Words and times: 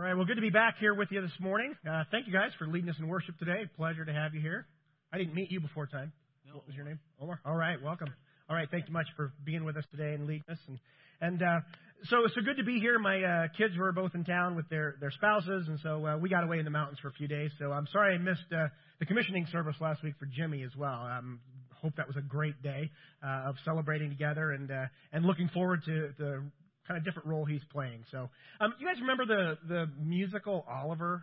All 0.00 0.06
right, 0.06 0.14
well, 0.14 0.26
good 0.26 0.36
to 0.36 0.40
be 0.40 0.50
back 0.50 0.76
here 0.78 0.94
with 0.94 1.10
you 1.10 1.20
this 1.20 1.40
morning. 1.40 1.74
Uh, 1.84 2.04
thank 2.12 2.28
you 2.28 2.32
guys 2.32 2.52
for 2.56 2.68
leading 2.68 2.88
us 2.88 2.94
in 3.00 3.08
worship 3.08 3.36
today. 3.36 3.64
Pleasure 3.76 4.04
to 4.04 4.12
have 4.12 4.32
you 4.32 4.40
here. 4.40 4.64
I 5.12 5.18
didn't 5.18 5.34
meet 5.34 5.50
you 5.50 5.58
before 5.58 5.88
time. 5.88 6.12
No. 6.46 6.54
What 6.54 6.68
was 6.68 6.76
your 6.76 6.84
name? 6.84 7.00
Omar. 7.20 7.40
All 7.44 7.56
right, 7.56 7.82
welcome. 7.82 8.06
All 8.48 8.54
right, 8.54 8.68
thank 8.70 8.86
you 8.86 8.92
much 8.92 9.08
for 9.16 9.32
being 9.44 9.64
with 9.64 9.76
us 9.76 9.82
today 9.90 10.14
and 10.14 10.28
leading 10.28 10.44
us. 10.48 10.58
And 10.68 10.78
and 11.20 11.42
uh, 11.42 11.60
so 12.04 12.28
so 12.32 12.40
good 12.42 12.58
to 12.58 12.62
be 12.62 12.78
here. 12.78 13.00
My 13.00 13.20
uh, 13.24 13.48
kids 13.58 13.76
were 13.76 13.90
both 13.90 14.14
in 14.14 14.24
town 14.24 14.54
with 14.54 14.68
their 14.68 14.94
their 15.00 15.10
spouses, 15.10 15.66
and 15.66 15.80
so 15.82 16.06
uh, 16.06 16.16
we 16.16 16.28
got 16.28 16.44
away 16.44 16.60
in 16.60 16.64
the 16.64 16.70
mountains 16.70 17.00
for 17.02 17.08
a 17.08 17.12
few 17.14 17.26
days. 17.26 17.50
So 17.58 17.72
I'm 17.72 17.88
sorry 17.92 18.14
I 18.14 18.18
missed 18.18 18.52
uh, 18.52 18.68
the 19.00 19.06
commissioning 19.06 19.48
service 19.50 19.74
last 19.80 20.04
week 20.04 20.14
for 20.20 20.26
Jimmy 20.26 20.62
as 20.62 20.76
well. 20.76 21.10
Um, 21.10 21.40
hope 21.82 21.96
that 21.96 22.06
was 22.06 22.16
a 22.16 22.22
great 22.22 22.62
day 22.62 22.90
uh, 23.20 23.48
of 23.48 23.56
celebrating 23.64 24.10
together 24.10 24.52
and 24.52 24.70
uh, 24.70 24.84
and 25.12 25.24
looking 25.24 25.48
forward 25.48 25.82
to 25.86 26.10
the 26.18 26.44
kind 26.88 26.98
of 26.98 27.04
different 27.04 27.28
role 27.28 27.44
he's 27.44 27.64
playing. 27.70 28.02
So, 28.10 28.28
um, 28.60 28.74
you 28.80 28.86
guys 28.86 29.00
remember 29.00 29.26
the 29.26 29.58
the 29.68 29.86
musical 30.02 30.64
Oliver? 30.68 31.22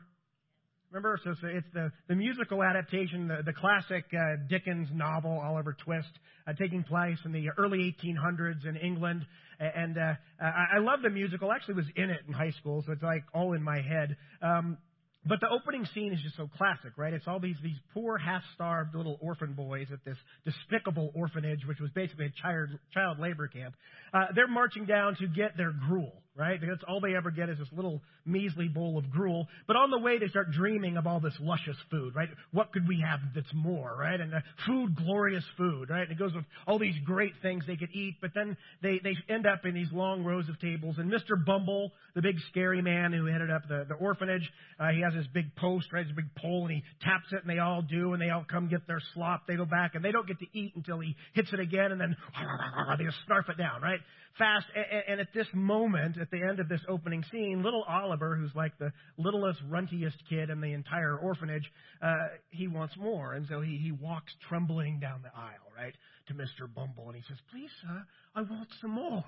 Remember, 0.92 1.20
so, 1.24 1.34
so 1.42 1.48
it's 1.48 1.68
the 1.74 1.92
the 2.08 2.16
musical 2.16 2.64
adaptation, 2.64 3.28
the 3.28 3.42
the 3.44 3.54
classic 3.54 4.06
uh, 4.14 4.48
Dickens 4.48 4.88
novel 4.94 5.42
Oliver 5.44 5.76
Twist, 5.84 6.08
uh, 6.48 6.54
taking 6.54 6.84
place 6.84 7.18
in 7.26 7.32
the 7.32 7.50
early 7.58 7.96
1800s 8.04 8.66
in 8.66 8.78
England. 8.78 9.26
And 9.60 9.98
uh, 9.98 10.14
I, 10.40 10.78
I 10.78 10.80
love 10.80 11.02
the 11.02 11.10
musical. 11.10 11.52
Actually 11.52 11.76
was 11.76 11.90
in 11.96 12.10
it 12.10 12.20
in 12.28 12.34
high 12.34 12.52
school, 12.60 12.84
so 12.86 12.94
it's 12.94 13.04
like 13.04 13.24
all 13.34 13.54
in 13.54 13.64
my 13.64 13.82
head. 13.82 14.16
Um, 14.42 14.78
but 15.26 15.40
the 15.40 15.50
opening 15.50 15.88
scene 15.94 16.14
is 16.14 16.22
just 16.22 16.38
so 16.38 16.50
classic, 16.58 16.94
right? 16.98 17.14
It's 17.14 17.28
all 17.28 17.40
these 17.40 17.56
these 17.64 17.78
poor, 17.94 18.18
half-starved 18.18 18.94
little 18.94 19.18
orphan 19.22 19.54
boys 19.54 19.88
at 19.92 20.04
this 20.06 20.18
despicable 20.46 21.12
orphanage, 21.16 21.66
which 21.66 21.80
was 21.80 21.90
basically 21.92 22.28
a 22.28 22.42
child 22.42 22.70
child 22.94 23.20
labor 23.20 23.48
camp. 23.48 23.76
Uh, 24.14 24.28
they're 24.36 24.48
marching 24.48 24.86
down 24.86 25.16
to 25.16 25.28
get 25.28 25.58
their 25.58 25.72
gruel, 25.72 26.14
right? 26.38 26.60
That's 26.60 26.84
all 26.88 27.00
they 27.00 27.16
ever 27.16 27.32
get 27.32 27.50
is 27.50 27.58
this 27.58 27.68
little 27.72 28.02
measly 28.26 28.68
bowl 28.68 28.98
of 28.98 29.10
gruel. 29.10 29.48
But 29.68 29.78
on 29.78 29.90
the 29.90 30.00
way, 30.00 30.20
they 30.20 30.28
start 30.28 30.52
dreaming 30.52 30.98
of 30.98 31.08
all 31.08 31.20
this 31.20 31.34
luscious 31.40 31.78
food, 31.90 32.14
right? 32.16 32.28
What 32.52 32.74
could 32.74 32.88
we 32.88 33.02
have 33.08 33.20
that's 33.34 33.54
more, 33.54 33.96
right? 33.98 34.20
And 34.20 34.34
uh, 34.34 34.40
food, 34.66 34.96
glorious 34.98 35.46
food, 35.58 35.90
right? 35.90 36.04
And 36.04 36.12
it 36.12 36.20
goes 36.20 36.34
with 36.34 36.44
all 36.68 36.78
these 36.78 36.96
great 37.06 37.34
things 37.42 37.64
they 37.66 37.78
could 37.78 37.94
eat. 37.94 38.16
But 38.22 38.32
then 38.36 38.58
they 38.82 39.00
they 39.02 39.16
end 39.34 39.48
up 39.48 39.66
in 39.66 39.74
these 39.74 39.92
long 39.94 40.24
rows 40.24 40.50
of 40.50 40.60
tables, 40.60 40.98
and 40.98 41.12
Mr. 41.12 41.44
Bumble, 41.44 41.92
the 42.16 42.22
big 42.22 42.36
scary 42.50 42.82
man 42.82 43.14
who 43.14 43.26
headed 43.26 43.50
up 43.50 43.64
the 43.70 43.86
the 43.88 43.96
orphanage, 43.96 44.50
uh, 44.80 44.90
he 44.90 45.02
has 45.02 45.14
this 45.14 45.28
big 45.34 45.56
post, 45.56 45.94
right? 45.94 46.06
This 46.06 46.16
big 46.16 46.34
pole, 46.36 46.66
and 46.66 46.76
he 46.76 46.84
taps 47.02 47.32
it, 47.32 47.42
and 47.42 47.50
they 47.50 47.60
all 47.60 47.82
do, 47.82 48.14
and 48.14 48.22
they 48.22 48.30
all 48.30 48.46
come 48.50 48.68
get 48.68 48.88
their 48.88 49.02
slop. 49.14 49.48
They 49.48 49.56
go 49.56 49.66
back, 49.66 49.96
and 49.96 50.04
they 50.04 50.12
don't 50.12 50.28
get 50.28 50.40
to 50.40 50.48
eat 50.54 50.74
until 50.76 51.00
he 51.00 51.16
hits 51.34 51.54
it 51.54 51.60
again, 51.62 51.94
and 51.94 52.02
then 52.02 52.16
they 52.98 53.06
just 53.06 53.18
snarf 53.30 53.50
it 53.50 53.58
down, 53.58 53.82
right? 53.82 54.00
Fast. 54.38 54.66
And, 55.08 55.20
at 55.22 55.28
this 55.34 55.48
moment, 55.54 56.18
at 56.18 56.30
the 56.30 56.42
end 56.42 56.60
of 56.60 56.68
this 56.68 56.82
opening 56.90 57.24
scene, 57.32 57.64
little 57.64 57.84
Oliver, 57.88 58.36
who's 58.36 58.54
like 58.54 58.78
the 58.78 58.92
littlest, 59.18 59.62
runtiest 59.70 60.18
kid 60.30 60.50
in 60.50 60.60
the 60.60 60.74
entire 60.74 61.18
orphanage, 61.18 61.72
uh, 62.02 62.14
he 62.50 62.68
wants 62.68 62.96
more, 62.98 63.34
and 63.34 63.48
so 63.48 63.62
he 63.62 63.78
he 63.78 63.92
walks 63.92 64.34
trembling 64.50 65.00
down 65.00 65.22
the 65.22 65.30
aisle, 65.34 65.72
right, 65.76 65.96
to 66.28 66.34
Mr. 66.34 66.74
Bumble, 66.74 67.08
and 67.08 67.16
he 67.16 67.24
says, 67.28 67.38
"Please, 67.52 67.70
sir, 67.82 68.06
I 68.36 68.42
want 68.42 68.68
some 68.82 68.92
more." 68.92 69.24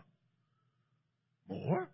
More? 1.49 1.89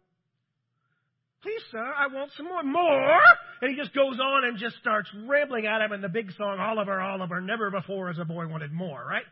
Please, 1.43 1.61
sir, 1.71 1.83
I 1.83 2.07
want 2.07 2.31
some 2.37 2.47
more. 2.47 2.63
More? 2.63 3.21
And 3.61 3.69
he 3.69 3.75
just 3.75 3.93
goes 3.93 4.17
on 4.19 4.45
and 4.45 4.57
just 4.57 4.77
starts 4.77 5.09
rambling 5.27 5.67
at 5.67 5.81
him 5.81 5.91
in 5.91 6.01
the 6.01 6.09
big 6.09 6.31
song, 6.37 6.57
Oliver, 6.59 6.99
Oliver, 6.99 7.41
never 7.41 7.69
before 7.69 8.07
has 8.07 8.17
a 8.17 8.25
boy 8.25 8.47
wanted 8.47 8.71
more, 8.71 9.05
right? 9.05 9.25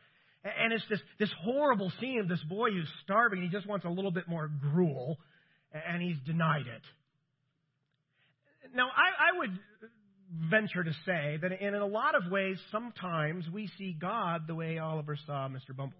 And 0.43 0.73
it's 0.73 0.83
this, 0.89 0.99
this 1.19 1.31
horrible 1.43 1.91
scene 1.99 2.19
of 2.19 2.27
this 2.27 2.41
boy 2.49 2.71
who's 2.71 2.89
starving. 3.03 3.41
He 3.41 3.49
just 3.49 3.67
wants 3.67 3.85
a 3.85 3.89
little 3.89 4.11
bit 4.11 4.27
more 4.27 4.47
gruel, 4.47 5.19
and 5.71 6.01
he's 6.01 6.17
denied 6.25 6.65
it. 6.67 6.81
Now, 8.75 8.87
I, 8.87 9.35
I 9.35 9.37
would 9.39 9.59
venture 10.49 10.83
to 10.83 10.93
say 11.05 11.37
that 11.41 11.51
in 11.61 11.75
a 11.75 11.85
lot 11.85 12.15
of 12.15 12.31
ways, 12.31 12.57
sometimes 12.71 13.45
we 13.53 13.69
see 13.77 13.95
God 13.99 14.47
the 14.47 14.55
way 14.55 14.79
Oliver 14.79 15.17
saw 15.27 15.47
Mr. 15.47 15.75
Bumble 15.75 15.97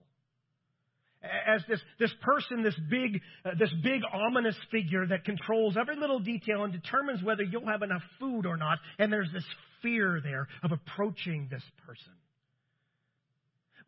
as 1.24 1.62
this, 1.68 1.80
this 2.00 2.12
person, 2.22 2.64
this 2.64 2.80
big, 2.90 3.22
uh, 3.46 3.52
this 3.60 3.72
big 3.84 4.02
ominous 4.12 4.56
figure 4.72 5.06
that 5.08 5.24
controls 5.24 5.78
every 5.80 5.96
little 5.96 6.20
detail 6.20 6.64
and 6.64 6.74
determines 6.74 7.24
whether 7.24 7.44
you'll 7.44 7.68
have 7.68 7.84
enough 7.84 8.02
food 8.20 8.46
or 8.46 8.58
not. 8.58 8.80
And 8.98 9.14
there's 9.14 9.32
this 9.32 9.46
fear 9.82 10.20
there 10.24 10.48
of 10.64 10.72
approaching 10.72 11.48
this 11.52 11.64
person. 11.86 12.14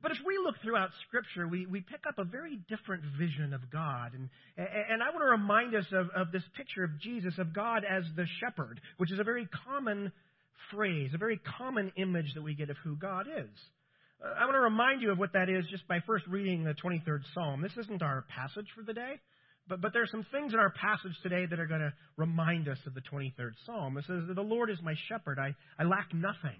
But 0.03 0.11
as 0.11 0.17
we 0.27 0.37
look 0.37 0.55
throughout 0.61 0.89
Scripture, 1.07 1.47
we, 1.47 1.65
we 1.65 1.79
pick 1.79 2.01
up 2.05 2.19
a 2.19 2.25
very 2.25 2.59
different 2.67 3.03
vision 3.17 3.53
of 3.53 3.71
God. 3.71 4.11
And, 4.13 4.27
and 4.57 5.01
I 5.01 5.09
want 5.11 5.21
to 5.21 5.31
remind 5.31 5.73
us 5.73 5.85
of, 5.93 6.09
of 6.13 6.33
this 6.33 6.43
picture 6.57 6.83
of 6.83 6.99
Jesus, 6.99 7.33
of 7.39 7.53
God 7.55 7.83
as 7.89 8.03
the 8.17 8.25
shepherd, 8.41 8.81
which 8.97 9.13
is 9.13 9.19
a 9.19 9.23
very 9.23 9.47
common 9.65 10.11
phrase, 10.71 11.11
a 11.15 11.17
very 11.17 11.39
common 11.57 11.93
image 11.95 12.33
that 12.35 12.43
we 12.43 12.53
get 12.53 12.69
of 12.69 12.75
who 12.83 12.97
God 12.97 13.27
is. 13.27 13.49
Uh, 14.21 14.33
I 14.37 14.43
want 14.43 14.55
to 14.55 14.59
remind 14.59 15.01
you 15.01 15.09
of 15.09 15.17
what 15.17 15.31
that 15.33 15.47
is 15.47 15.63
just 15.71 15.87
by 15.87 15.99
first 16.05 16.27
reading 16.27 16.65
the 16.65 16.73
23rd 16.73 17.21
Psalm. 17.33 17.61
This 17.61 17.77
isn't 17.85 18.01
our 18.01 18.25
passage 18.27 18.67
for 18.75 18.83
the 18.83 18.93
day, 18.93 19.21
but, 19.69 19.79
but 19.79 19.93
there 19.93 20.03
are 20.03 20.11
some 20.11 20.25
things 20.33 20.51
in 20.51 20.59
our 20.59 20.71
passage 20.71 21.15
today 21.23 21.45
that 21.45 21.61
are 21.61 21.67
going 21.67 21.79
to 21.79 21.93
remind 22.17 22.67
us 22.67 22.77
of 22.85 22.93
the 22.93 23.01
23rd 23.01 23.51
Psalm. 23.65 23.97
It 23.97 24.03
says, 24.05 24.23
The 24.35 24.41
Lord 24.41 24.69
is 24.69 24.79
my 24.83 24.95
shepherd, 25.07 25.39
I, 25.39 25.55
I 25.81 25.85
lack 25.85 26.13
nothing. 26.13 26.59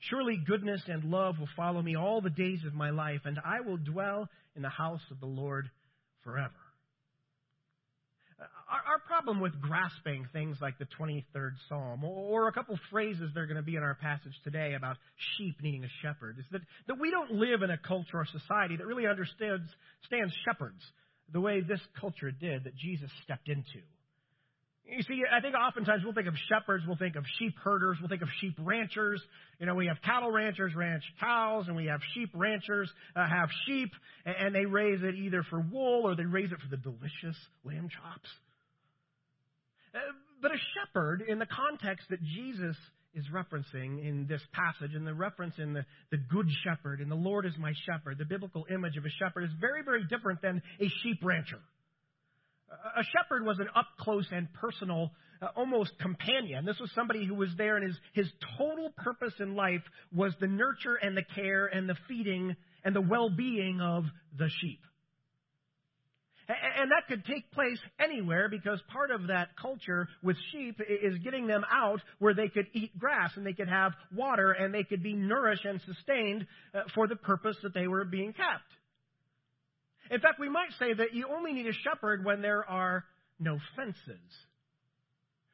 Surely 0.00 0.36
goodness 0.46 0.82
and 0.86 1.04
love 1.04 1.38
will 1.38 1.48
follow 1.56 1.80
me 1.80 1.96
all 1.96 2.20
the 2.20 2.30
days 2.30 2.60
of 2.66 2.74
my 2.74 2.90
life, 2.90 3.22
and 3.24 3.38
I 3.44 3.60
will 3.60 3.78
dwell 3.78 4.28
in 4.54 4.62
the 4.62 4.68
house 4.68 5.02
of 5.10 5.20
the 5.20 5.26
Lord 5.26 5.70
forever. 6.22 6.52
Our, 8.68 8.98
problem 9.06 9.40
with 9.40 9.60
grasping 9.60 10.26
things 10.32 10.56
like 10.60 10.78
the 10.78 10.86
23rd 10.98 11.52
Psalm, 11.68 12.02
or, 12.02 12.44
or 12.44 12.48
a 12.48 12.52
couple 12.52 12.76
phrases 12.90 13.30
that 13.32 13.40
are 13.40 13.46
going 13.46 13.56
to 13.56 13.62
be 13.62 13.76
in 13.76 13.82
our 13.82 13.94
passage 13.94 14.32
today 14.42 14.74
about 14.74 14.96
sheep 15.36 15.56
needing 15.62 15.84
a 15.84 15.88
shepherd, 16.02 16.38
is 16.38 16.44
that, 16.50 16.60
that 16.88 16.98
we 16.98 17.10
don't 17.10 17.32
live 17.32 17.62
in 17.62 17.70
a 17.70 17.78
culture 17.78 18.18
or 18.18 18.26
society 18.26 18.76
that 18.76 18.86
really 18.86 19.06
understands 19.06 19.70
stands 20.06 20.34
shepherds 20.44 20.82
the 21.32 21.40
way 21.40 21.60
this 21.60 21.80
culture 22.00 22.30
did 22.30 22.64
that 22.64 22.74
Jesus 22.76 23.10
stepped 23.22 23.48
into. 23.48 23.80
You 24.86 25.02
see, 25.02 25.22
I 25.32 25.40
think 25.40 25.54
oftentimes 25.54 26.04
we'll 26.04 26.12
think 26.12 26.28
of 26.28 26.34
shepherds, 26.48 26.84
we'll 26.86 26.98
think 26.98 27.16
of 27.16 27.24
sheep 27.38 27.56
herders, 27.64 27.96
we'll 28.00 28.10
think 28.10 28.20
of 28.20 28.28
sheep 28.40 28.54
ranchers. 28.58 29.20
You 29.58 29.66
know, 29.66 29.74
we 29.74 29.86
have 29.86 29.96
cattle 30.02 30.30
ranchers 30.30 30.74
ranch 30.74 31.02
cows, 31.18 31.64
and 31.68 31.76
we 31.76 31.86
have 31.86 32.00
sheep 32.12 32.30
ranchers 32.34 32.90
uh, 33.16 33.26
have 33.26 33.48
sheep, 33.66 33.90
and, 34.26 34.36
and 34.38 34.54
they 34.54 34.66
raise 34.66 35.02
it 35.02 35.14
either 35.14 35.42
for 35.48 35.60
wool 35.60 36.02
or 36.04 36.14
they 36.14 36.26
raise 36.26 36.52
it 36.52 36.58
for 36.60 36.68
the 36.68 36.76
delicious 36.76 37.36
lamb 37.64 37.88
chops. 37.88 38.28
Uh, 39.94 39.98
but 40.42 40.50
a 40.50 40.58
shepherd, 40.74 41.22
in 41.26 41.38
the 41.38 41.46
context 41.46 42.06
that 42.10 42.22
Jesus 42.22 42.76
is 43.14 43.24
referencing 43.32 44.06
in 44.06 44.26
this 44.28 44.42
passage, 44.52 44.94
and 44.94 45.06
the 45.06 45.14
reference 45.14 45.54
in 45.56 45.72
the, 45.72 45.86
the 46.10 46.18
good 46.18 46.48
shepherd, 46.62 47.00
and 47.00 47.10
the 47.10 47.16
Lord 47.16 47.46
is 47.46 47.54
my 47.58 47.72
shepherd, 47.86 48.18
the 48.18 48.26
biblical 48.26 48.66
image 48.70 48.98
of 48.98 49.06
a 49.06 49.10
shepherd 49.18 49.44
is 49.44 49.50
very, 49.60 49.82
very 49.82 50.04
different 50.10 50.42
than 50.42 50.60
a 50.78 50.88
sheep 51.02 51.20
rancher. 51.22 51.60
A 52.96 53.02
shepherd 53.04 53.44
was 53.44 53.58
an 53.58 53.68
up 53.74 53.86
close 53.98 54.26
and 54.32 54.52
personal, 54.54 55.12
uh, 55.40 55.48
almost 55.56 55.98
companion. 55.98 56.64
This 56.64 56.78
was 56.80 56.90
somebody 56.94 57.24
who 57.24 57.34
was 57.34 57.50
there, 57.56 57.76
and 57.76 57.86
his, 57.86 57.96
his 58.12 58.32
total 58.58 58.90
purpose 58.96 59.34
in 59.38 59.54
life 59.54 59.82
was 60.12 60.32
the 60.40 60.46
nurture 60.46 60.96
and 60.96 61.16
the 61.16 61.24
care 61.34 61.66
and 61.66 61.88
the 61.88 61.96
feeding 62.08 62.56
and 62.84 62.94
the 62.94 63.00
well 63.00 63.30
being 63.30 63.80
of 63.80 64.04
the 64.36 64.48
sheep. 64.60 64.80
And 66.46 66.90
that 66.90 67.08
could 67.08 67.24
take 67.24 67.50
place 67.52 67.78
anywhere 67.98 68.50
because 68.50 68.78
part 68.92 69.10
of 69.10 69.28
that 69.28 69.56
culture 69.60 70.08
with 70.22 70.36
sheep 70.52 70.78
is 70.80 71.16
getting 71.20 71.46
them 71.46 71.64
out 71.70 72.02
where 72.18 72.34
they 72.34 72.48
could 72.48 72.66
eat 72.74 72.98
grass 72.98 73.30
and 73.36 73.46
they 73.46 73.54
could 73.54 73.68
have 73.68 73.92
water 74.14 74.52
and 74.52 74.74
they 74.74 74.84
could 74.84 75.02
be 75.02 75.14
nourished 75.14 75.64
and 75.64 75.80
sustained 75.86 76.46
uh, 76.74 76.82
for 76.94 77.08
the 77.08 77.16
purpose 77.16 77.56
that 77.62 77.72
they 77.72 77.88
were 77.88 78.04
being 78.04 78.34
kept. 78.34 78.68
In 80.10 80.20
fact, 80.20 80.38
we 80.38 80.48
might 80.48 80.70
say 80.78 80.92
that 80.92 81.14
you 81.14 81.28
only 81.30 81.52
need 81.52 81.66
a 81.66 81.72
shepherd 81.72 82.24
when 82.24 82.42
there 82.42 82.68
are 82.68 83.04
no 83.38 83.58
fences. 83.76 84.20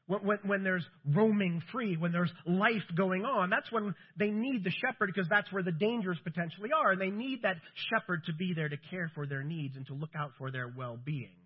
When, 0.07 0.21
when, 0.21 0.39
when, 0.45 0.65
there's 0.65 0.85
roaming 1.07 1.63
free, 1.71 1.97
when 1.97 2.11
there's 2.11 2.33
life 2.45 2.83
going 2.97 3.25
on, 3.25 3.49
that's 3.49 3.71
when 3.71 3.95
they 4.19 4.31
need 4.31 4.65
the 4.65 4.73
shepherd 4.73 5.13
because 5.15 5.29
that's 5.29 5.51
where 5.53 5.63
the 5.63 5.73
dangers 5.73 6.19
potentially 6.25 6.71
are. 6.77 6.93
And 6.93 7.01
they 7.01 7.11
need 7.11 7.43
that 7.43 7.57
shepherd 7.91 8.25
to 8.27 8.33
be 8.33 8.53
there 8.55 8.69
to 8.69 8.77
care 8.91 9.11
for 9.15 9.27
their 9.27 9.45
needs 9.45 9.77
and 9.77 9.87
to 9.87 9.95
look 9.95 10.11
out 10.17 10.33
for 10.37 10.51
their 10.51 10.73
well 10.77 10.99
being. 11.03 11.37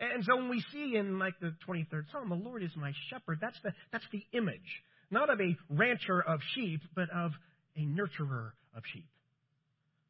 And 0.00 0.24
so 0.24 0.36
when 0.36 0.48
we 0.48 0.62
see 0.72 0.96
in 0.96 1.18
like 1.18 1.34
the 1.40 1.54
23rd 1.68 2.10
Psalm, 2.12 2.28
the 2.28 2.36
Lord 2.36 2.62
is 2.62 2.70
my 2.76 2.92
shepherd, 3.10 3.38
that's 3.40 3.58
the, 3.62 3.72
that's 3.92 4.06
the 4.12 4.22
image. 4.32 4.82
Not 5.10 5.28
of 5.28 5.40
a 5.40 5.56
rancher 5.68 6.20
of 6.20 6.40
sheep, 6.54 6.80
but 6.94 7.10
of 7.10 7.32
a 7.76 7.80
nurturer 7.80 8.52
of 8.76 8.82
sheep. 8.92 9.08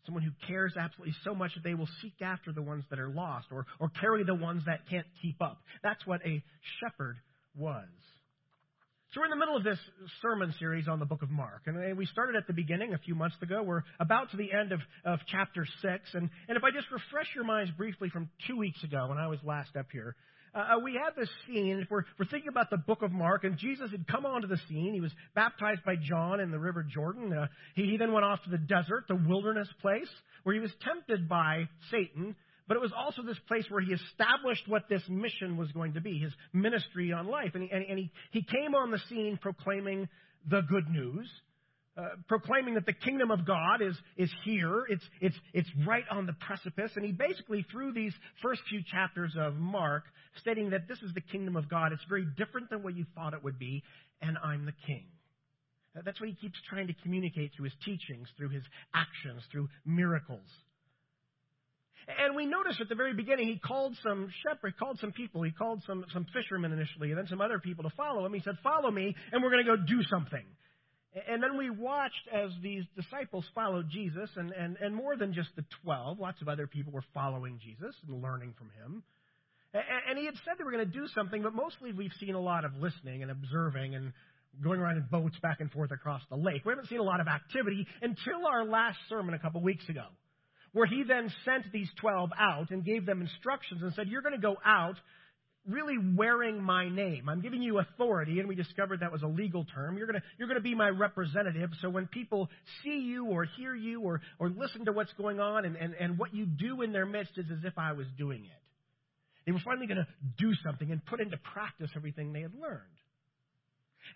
Someone 0.08 0.24
who 0.24 0.30
cares 0.46 0.72
absolutely 0.74 1.14
so 1.22 1.34
much 1.34 1.52
that 1.54 1.62
they 1.62 1.74
will 1.74 1.88
seek 2.00 2.14
after 2.22 2.50
the 2.50 2.62
ones 2.62 2.82
that 2.88 2.98
are 2.98 3.10
lost 3.10 3.48
or, 3.52 3.66
or 3.78 3.90
carry 4.00 4.24
the 4.24 4.34
ones 4.34 4.62
that 4.64 4.88
can't 4.88 5.06
keep 5.20 5.42
up. 5.42 5.58
That's 5.82 6.00
what 6.06 6.24
a 6.24 6.42
shepherd 6.80 7.18
was. 7.54 7.84
So 9.12 9.20
we're 9.20 9.26
in 9.26 9.30
the 9.30 9.36
middle 9.36 9.58
of 9.58 9.64
this 9.64 9.78
sermon 10.22 10.54
series 10.58 10.88
on 10.88 10.98
the 10.98 11.04
book 11.04 11.20
of 11.20 11.28
Mark. 11.28 11.64
And 11.66 11.98
we 11.98 12.06
started 12.06 12.36
at 12.36 12.46
the 12.46 12.54
beginning 12.54 12.94
a 12.94 12.98
few 12.98 13.14
months 13.14 13.36
ago. 13.42 13.62
We're 13.62 13.82
about 14.00 14.30
to 14.30 14.38
the 14.38 14.50
end 14.50 14.72
of, 14.72 14.80
of 15.04 15.18
chapter 15.30 15.66
6. 15.82 16.14
And, 16.14 16.30
and 16.48 16.56
if 16.56 16.64
I 16.64 16.70
just 16.70 16.86
refresh 16.90 17.26
your 17.34 17.44
minds 17.44 17.70
briefly 17.72 18.08
from 18.08 18.30
two 18.46 18.56
weeks 18.56 18.82
ago 18.84 19.08
when 19.08 19.18
I 19.18 19.26
was 19.26 19.40
last 19.44 19.76
up 19.76 19.88
here, 19.92 20.16
uh, 20.54 20.58
uh 20.58 20.78
we 20.82 20.94
had 20.94 21.14
this 21.16 21.28
scene. 21.46 21.86
We're, 21.90 22.04
we're 22.18 22.26
thinking 22.26 22.48
about 22.48 22.70
the 22.70 22.76
book 22.76 23.02
of 23.02 23.12
Mark, 23.12 23.44
and 23.44 23.56
Jesus 23.56 23.90
had 23.90 24.06
come 24.06 24.26
onto 24.26 24.48
the 24.48 24.58
scene. 24.68 24.94
He 24.94 25.00
was 25.00 25.12
baptized 25.34 25.84
by 25.84 25.96
John 25.96 26.40
in 26.40 26.50
the 26.50 26.58
River 26.58 26.82
Jordan. 26.82 27.32
Uh, 27.32 27.46
he, 27.74 27.86
he 27.86 27.96
then 27.96 28.12
went 28.12 28.24
off 28.24 28.42
to 28.44 28.50
the 28.50 28.58
desert, 28.58 29.04
the 29.08 29.16
wilderness 29.16 29.68
place, 29.80 30.10
where 30.42 30.54
he 30.54 30.60
was 30.60 30.72
tempted 30.82 31.28
by 31.28 31.68
Satan 31.90 32.34
but 32.68 32.76
it 32.76 32.80
was 32.80 32.92
also 32.94 33.22
this 33.22 33.38
place 33.48 33.64
where 33.70 33.80
he 33.80 33.92
established 33.94 34.68
what 34.68 34.90
this 34.90 35.02
mission 35.08 35.56
was 35.56 35.72
going 35.72 35.94
to 35.94 36.02
be, 36.02 36.18
his 36.18 36.32
ministry 36.52 37.12
on 37.12 37.26
life. 37.26 37.52
And 37.54 37.62
he, 37.64 37.70
and, 37.72 37.82
and 37.82 37.98
he, 37.98 38.10
he 38.30 38.42
came 38.42 38.74
on 38.74 38.90
the 38.90 39.00
scene 39.08 39.38
proclaiming 39.40 40.06
the 40.48 40.60
good 40.60 40.86
news, 40.88 41.28
uh, 41.98 42.10
proclaiming 42.28 42.74
that 42.74 42.86
the 42.86 42.92
kingdom 42.92 43.32
of 43.32 43.44
God 43.44 43.82
is, 43.82 43.96
is 44.16 44.30
here. 44.44 44.84
It's, 44.88 45.02
it's, 45.20 45.36
it's 45.52 45.68
right 45.84 46.04
on 46.12 46.26
the 46.26 46.32
precipice. 46.34 46.92
And 46.94 47.04
he 47.04 47.10
basically, 47.10 47.66
through 47.72 47.92
these 47.92 48.12
first 48.40 48.60
few 48.68 48.82
chapters 48.88 49.34
of 49.36 49.56
Mark, 49.56 50.04
stating 50.40 50.70
that 50.70 50.86
this 50.86 50.98
is 51.02 51.12
the 51.14 51.20
kingdom 51.20 51.56
of 51.56 51.68
God. 51.68 51.92
It's 51.92 52.04
very 52.08 52.24
different 52.36 52.70
than 52.70 52.84
what 52.84 52.96
you 52.96 53.04
thought 53.16 53.34
it 53.34 53.42
would 53.42 53.58
be, 53.58 53.82
and 54.22 54.38
I'm 54.44 54.64
the 54.64 54.74
king. 54.86 55.06
That's 56.04 56.20
what 56.20 56.28
he 56.28 56.36
keeps 56.36 56.54
trying 56.70 56.86
to 56.86 56.94
communicate 57.02 57.50
through 57.56 57.64
his 57.64 57.74
teachings, 57.84 58.28
through 58.36 58.50
his 58.50 58.62
actions, 58.94 59.42
through 59.50 59.68
miracles. 59.84 60.46
And 62.06 62.36
we 62.36 62.46
notice 62.46 62.76
at 62.80 62.88
the 62.88 62.94
very 62.94 63.12
beginning, 63.12 63.48
he 63.48 63.58
called 63.58 63.96
some 64.02 64.30
shepherds, 64.46 64.76
called 64.78 64.98
some 65.00 65.12
people. 65.12 65.42
He 65.42 65.50
called 65.50 65.82
some, 65.86 66.04
some 66.12 66.26
fishermen 66.32 66.72
initially, 66.72 67.10
and 67.10 67.18
then 67.18 67.26
some 67.26 67.40
other 67.40 67.58
people 67.58 67.84
to 67.84 67.90
follow 67.96 68.24
him. 68.24 68.32
He 68.32 68.40
said, 68.40 68.54
Follow 68.62 68.90
me, 68.90 69.14
and 69.32 69.42
we're 69.42 69.50
going 69.50 69.64
to 69.64 69.76
go 69.76 69.82
do 69.82 70.02
something. 70.04 70.44
And 71.28 71.42
then 71.42 71.56
we 71.56 71.70
watched 71.70 72.28
as 72.32 72.50
these 72.62 72.84
disciples 72.96 73.44
followed 73.54 73.88
Jesus, 73.90 74.30
and, 74.36 74.52
and, 74.52 74.76
and 74.80 74.94
more 74.94 75.16
than 75.16 75.32
just 75.32 75.48
the 75.56 75.64
12, 75.82 76.18
lots 76.18 76.40
of 76.42 76.48
other 76.48 76.66
people 76.66 76.92
were 76.92 77.04
following 77.14 77.58
Jesus 77.62 77.94
and 78.06 78.22
learning 78.22 78.54
from 78.58 78.70
him. 78.70 79.02
And 79.74 80.18
he 80.18 80.24
had 80.24 80.34
said 80.44 80.54
they 80.58 80.64
were 80.64 80.72
going 80.72 80.86
to 80.86 80.92
do 80.92 81.06
something, 81.14 81.42
but 81.42 81.54
mostly 81.54 81.92
we've 81.92 82.12
seen 82.18 82.34
a 82.34 82.40
lot 82.40 82.64
of 82.64 82.74
listening 82.76 83.22
and 83.22 83.30
observing 83.30 83.94
and 83.94 84.12
going 84.62 84.80
around 84.80 84.96
in 84.96 85.06
boats 85.10 85.36
back 85.40 85.60
and 85.60 85.70
forth 85.70 85.92
across 85.92 86.22
the 86.30 86.36
lake. 86.36 86.64
We 86.64 86.72
haven't 86.72 86.88
seen 86.88 87.00
a 87.00 87.04
lot 87.04 87.20
of 87.20 87.28
activity 87.28 87.86
until 88.00 88.46
our 88.46 88.64
last 88.64 88.98
sermon 89.08 89.34
a 89.34 89.38
couple 89.38 89.62
weeks 89.62 89.88
ago 89.88 90.04
where 90.72 90.86
he 90.86 91.02
then 91.06 91.32
sent 91.44 91.70
these 91.72 91.88
12 92.00 92.30
out 92.38 92.70
and 92.70 92.84
gave 92.84 93.06
them 93.06 93.20
instructions 93.20 93.82
and 93.82 93.92
said, 93.94 94.08
You're 94.08 94.22
going 94.22 94.34
to 94.34 94.40
go 94.40 94.56
out 94.64 94.96
really 95.68 95.96
wearing 95.98 96.62
my 96.62 96.88
name. 96.88 97.28
I'm 97.28 97.40
giving 97.40 97.62
you 97.62 97.78
authority, 97.78 98.40
and 98.40 98.48
we 98.48 98.54
discovered 98.54 99.00
that 99.00 99.12
was 99.12 99.22
a 99.22 99.26
legal 99.26 99.64
term. 99.74 99.96
You're 99.96 100.06
going 100.06 100.20
you're 100.38 100.48
to 100.48 100.60
be 100.60 100.74
my 100.74 100.88
representative, 100.88 101.70
so 101.80 101.90
when 101.90 102.06
people 102.06 102.48
see 102.82 102.98
you 103.00 103.26
or 103.26 103.44
hear 103.56 103.74
you 103.74 104.00
or, 104.00 104.20
or 104.38 104.48
listen 104.48 104.84
to 104.86 104.92
what's 104.92 105.12
going 105.14 105.40
on 105.40 105.64
and, 105.64 105.76
and, 105.76 105.94
and 105.94 106.18
what 106.18 106.34
you 106.34 106.46
do 106.46 106.82
in 106.82 106.92
their 106.92 107.06
midst 107.06 107.36
is 107.36 107.46
as 107.50 107.64
if 107.64 107.74
I 107.76 107.92
was 107.92 108.06
doing 108.16 108.44
it. 108.44 108.62
They 109.46 109.52
were 109.52 109.60
finally 109.64 109.86
going 109.86 109.98
to 109.98 110.06
do 110.36 110.52
something 110.64 110.90
and 110.90 111.04
put 111.06 111.20
into 111.20 111.38
practice 111.38 111.90
everything 111.96 112.32
they 112.32 112.42
had 112.42 112.54
learned. 112.54 112.82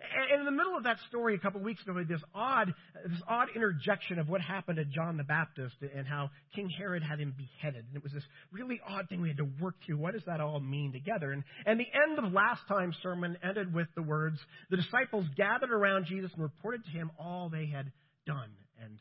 And 0.01 0.41
in 0.41 0.45
the 0.45 0.51
middle 0.51 0.77
of 0.77 0.85
that 0.85 0.99
story 1.09 1.35
a 1.35 1.39
couple 1.39 1.61
of 1.61 1.65
weeks 1.65 1.83
ago, 1.83 2.03
this 2.09 2.21
odd, 2.35 2.75
this 3.07 3.21
odd 3.29 3.49
interjection 3.55 4.19
of 4.19 4.29
what 4.29 4.41
happened 4.41 4.77
to 4.77 4.85
John 4.85 5.17
the 5.17 5.25
Baptist 5.25 5.77
and 5.95 6.07
how 6.07 6.31
King 6.55 6.71
Herod 6.71 7.03
had 7.03 7.19
him 7.19 7.35
beheaded. 7.37 7.85
And 7.89 7.97
it 7.97 8.03
was 8.03 8.13
this 8.13 8.25
really 8.51 8.81
odd 8.87 9.09
thing 9.09 9.21
we 9.21 9.29
had 9.29 9.39
to 9.39 9.49
work 9.61 9.75
through. 9.85 9.99
What 9.99 10.15
does 10.15 10.25
that 10.27 10.41
all 10.41 10.61
mean 10.61 10.93
together? 10.93 11.33
And, 11.33 11.45
and 11.67 11.79
the 11.79 11.87
end 11.93 12.19
of 12.19 12.33
last 12.33 12.63
time's 12.69 12.97
sermon 13.03 13.37
ended 13.43 13.75
with 13.75 13.89
the 13.95 14.03
words, 14.03 14.39
the 14.71 14.77
disciples 14.77 15.27
gathered 15.37 15.73
around 15.73 16.07
Jesus 16.07 16.31
and 16.35 16.43
reported 16.43 16.85
to 16.85 16.91
him 16.91 17.11
all 17.19 17.49
they 17.49 17.67
had 17.67 17.91
done 18.27 18.51
and 18.83 18.99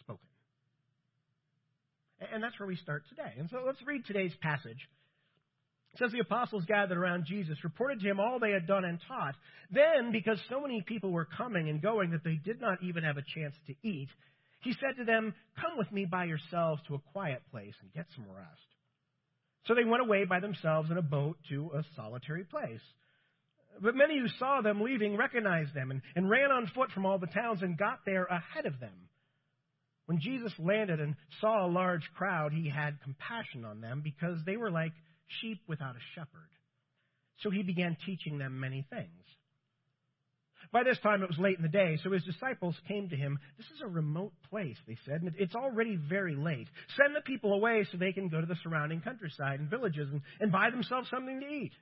spoken. 0.00 0.28
And 2.32 2.42
that's 2.42 2.58
where 2.58 2.66
we 2.66 2.76
start 2.76 3.04
today. 3.08 3.32
And 3.38 3.48
so 3.50 3.62
let's 3.64 3.78
read 3.86 4.04
today's 4.06 4.32
passage 4.40 4.88
it 5.92 5.98
says 5.98 6.12
the 6.12 6.20
apostles 6.20 6.64
gathered 6.66 6.98
around 6.98 7.24
Jesus, 7.26 7.64
reported 7.64 8.00
to 8.00 8.08
him 8.08 8.20
all 8.20 8.38
they 8.38 8.52
had 8.52 8.66
done 8.66 8.84
and 8.84 9.00
taught. 9.08 9.34
Then, 9.70 10.12
because 10.12 10.38
so 10.48 10.60
many 10.60 10.82
people 10.82 11.10
were 11.10 11.24
coming 11.36 11.68
and 11.68 11.82
going 11.82 12.10
that 12.10 12.24
they 12.24 12.38
did 12.44 12.60
not 12.60 12.82
even 12.82 13.04
have 13.04 13.16
a 13.16 13.22
chance 13.34 13.54
to 13.66 13.74
eat, 13.82 14.08
he 14.60 14.72
said 14.72 14.96
to 14.98 15.04
them, 15.04 15.34
Come 15.56 15.78
with 15.78 15.90
me 15.90 16.04
by 16.04 16.24
yourselves 16.24 16.82
to 16.88 16.94
a 16.94 17.12
quiet 17.12 17.42
place 17.50 17.74
and 17.80 17.92
get 17.92 18.06
some 18.14 18.26
rest. 18.28 18.60
So 19.66 19.74
they 19.74 19.84
went 19.84 20.02
away 20.02 20.24
by 20.24 20.40
themselves 20.40 20.90
in 20.90 20.98
a 20.98 21.02
boat 21.02 21.36
to 21.50 21.70
a 21.74 21.82
solitary 21.96 22.44
place. 22.44 22.80
But 23.80 23.94
many 23.94 24.18
who 24.18 24.28
saw 24.38 24.60
them 24.60 24.80
leaving 24.80 25.16
recognized 25.16 25.74
them 25.74 25.90
and, 25.90 26.02
and 26.16 26.28
ran 26.28 26.50
on 26.50 26.70
foot 26.74 26.90
from 26.92 27.06
all 27.06 27.18
the 27.18 27.26
towns 27.26 27.62
and 27.62 27.78
got 27.78 28.00
there 28.04 28.24
ahead 28.24 28.66
of 28.66 28.80
them. 28.80 29.08
When 30.06 30.20
Jesus 30.20 30.52
landed 30.58 31.00
and 31.00 31.16
saw 31.40 31.66
a 31.66 31.70
large 31.70 32.08
crowd, 32.16 32.52
he 32.52 32.68
had 32.68 33.02
compassion 33.02 33.64
on 33.66 33.80
them 33.80 34.00
because 34.02 34.38
they 34.46 34.56
were 34.56 34.70
like 34.70 34.92
sheep 35.40 35.60
without 35.66 35.96
a 35.96 36.04
shepherd. 36.14 36.50
So 37.42 37.50
he 37.50 37.62
began 37.62 37.96
teaching 38.04 38.38
them 38.38 38.60
many 38.60 38.84
things. 38.90 39.24
By 40.72 40.82
this 40.82 40.98
time 41.02 41.22
it 41.22 41.28
was 41.28 41.38
late 41.38 41.56
in 41.56 41.62
the 41.62 41.68
day, 41.68 41.98
so 42.02 42.10
his 42.10 42.24
disciples 42.24 42.74
came 42.88 43.08
to 43.08 43.16
him. 43.16 43.38
This 43.56 43.66
is 43.66 43.80
a 43.82 43.88
remote 43.88 44.32
place, 44.50 44.76
they 44.86 44.98
said, 45.06 45.22
and 45.22 45.32
it's 45.38 45.54
already 45.54 45.96
very 45.96 46.34
late. 46.36 46.68
Send 46.96 47.16
the 47.16 47.22
people 47.22 47.54
away 47.54 47.86
so 47.90 47.96
they 47.96 48.12
can 48.12 48.28
go 48.28 48.40
to 48.40 48.46
the 48.46 48.56
surrounding 48.62 49.00
countryside 49.00 49.60
and 49.60 49.70
villages 49.70 50.08
and, 50.10 50.20
and 50.40 50.52
buy 50.52 50.70
themselves 50.70 51.08
something 51.08 51.40
to 51.40 51.46
eat. 51.46 51.72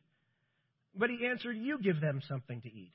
But 0.94 1.10
he 1.10 1.26
answered, 1.26 1.56
You 1.56 1.78
give 1.78 2.00
them 2.00 2.20
something 2.28 2.60
to 2.60 2.68
eat. 2.68 2.92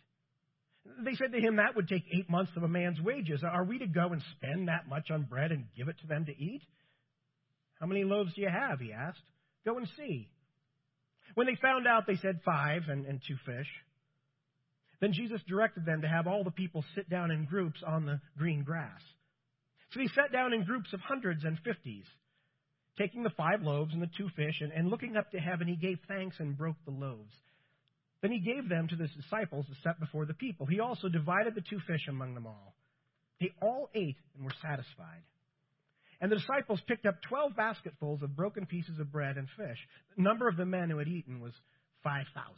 They 1.03 1.15
said 1.15 1.33
to 1.33 1.39
him, 1.39 1.57
That 1.57 1.75
would 1.75 1.89
take 1.89 2.03
eight 2.11 2.29
months 2.29 2.51
of 2.55 2.63
a 2.63 2.67
man's 2.67 3.01
wages. 3.01 3.43
Are 3.43 3.63
we 3.63 3.79
to 3.79 3.87
go 3.87 4.13
and 4.13 4.21
spend 4.37 4.69
that 4.69 4.87
much 4.87 5.11
on 5.11 5.23
bread 5.23 5.51
and 5.51 5.65
give 5.75 5.89
it 5.89 5.99
to 6.01 6.07
them 6.07 6.25
to 6.25 6.31
eat? 6.31 6.61
How 7.79 7.85
many 7.85 8.03
loaves 8.03 8.33
do 8.33 8.41
you 8.41 8.49
have? 8.49 8.79
He 8.79 8.93
asked. 8.93 9.21
Go 9.65 9.77
and 9.77 9.87
see. 9.97 10.29
When 11.35 11.47
they 11.47 11.57
found 11.61 11.87
out, 11.87 12.07
they 12.07 12.17
said 12.17 12.39
five 12.43 12.83
and, 12.89 13.05
and 13.05 13.21
two 13.27 13.37
fish. 13.45 13.67
Then 14.99 15.13
Jesus 15.13 15.41
directed 15.47 15.85
them 15.85 16.01
to 16.01 16.07
have 16.07 16.27
all 16.27 16.43
the 16.43 16.51
people 16.51 16.85
sit 16.95 17.09
down 17.09 17.31
in 17.31 17.45
groups 17.45 17.81
on 17.85 18.05
the 18.05 18.19
green 18.37 18.63
grass. 18.63 19.01
So 19.93 19.99
he 19.99 20.07
sat 20.09 20.31
down 20.31 20.53
in 20.53 20.63
groups 20.63 20.93
of 20.93 20.99
hundreds 21.01 21.43
and 21.43 21.57
fifties, 21.65 22.05
taking 22.97 23.23
the 23.23 23.31
five 23.31 23.61
loaves 23.61 23.93
and 23.93 24.01
the 24.01 24.09
two 24.17 24.29
fish, 24.35 24.61
and, 24.61 24.71
and 24.71 24.89
looking 24.89 25.17
up 25.17 25.31
to 25.31 25.39
heaven, 25.39 25.67
he 25.67 25.75
gave 25.75 25.97
thanks 26.07 26.37
and 26.39 26.57
broke 26.57 26.77
the 26.85 26.91
loaves. 26.91 27.33
Then 28.21 28.31
he 28.31 28.39
gave 28.39 28.69
them 28.69 28.87
to 28.87 28.95
his 28.95 29.09
disciples 29.11 29.65
to 29.65 29.73
set 29.83 29.99
before 29.99 30.25
the 30.25 30.35
people. 30.35 30.67
He 30.67 30.79
also 30.79 31.09
divided 31.09 31.55
the 31.55 31.63
two 31.67 31.79
fish 31.87 32.07
among 32.07 32.35
them 32.35 32.45
all. 32.45 32.75
They 33.39 33.51
all 33.61 33.89
ate 33.95 34.17
and 34.35 34.45
were 34.45 34.53
satisfied. 34.61 35.23
And 36.21 36.31
the 36.31 36.35
disciples 36.35 36.79
picked 36.87 37.07
up 37.07 37.15
12 37.27 37.55
basketfuls 37.55 38.21
of 38.21 38.35
broken 38.35 38.67
pieces 38.67 38.99
of 38.99 39.11
bread 39.11 39.37
and 39.37 39.47
fish. 39.57 39.77
The 40.15 40.21
number 40.21 40.47
of 40.47 40.55
the 40.55 40.65
men 40.65 40.91
who 40.91 40.99
had 40.99 41.07
eaten 41.07 41.41
was 41.41 41.53
5,000. 42.03 42.53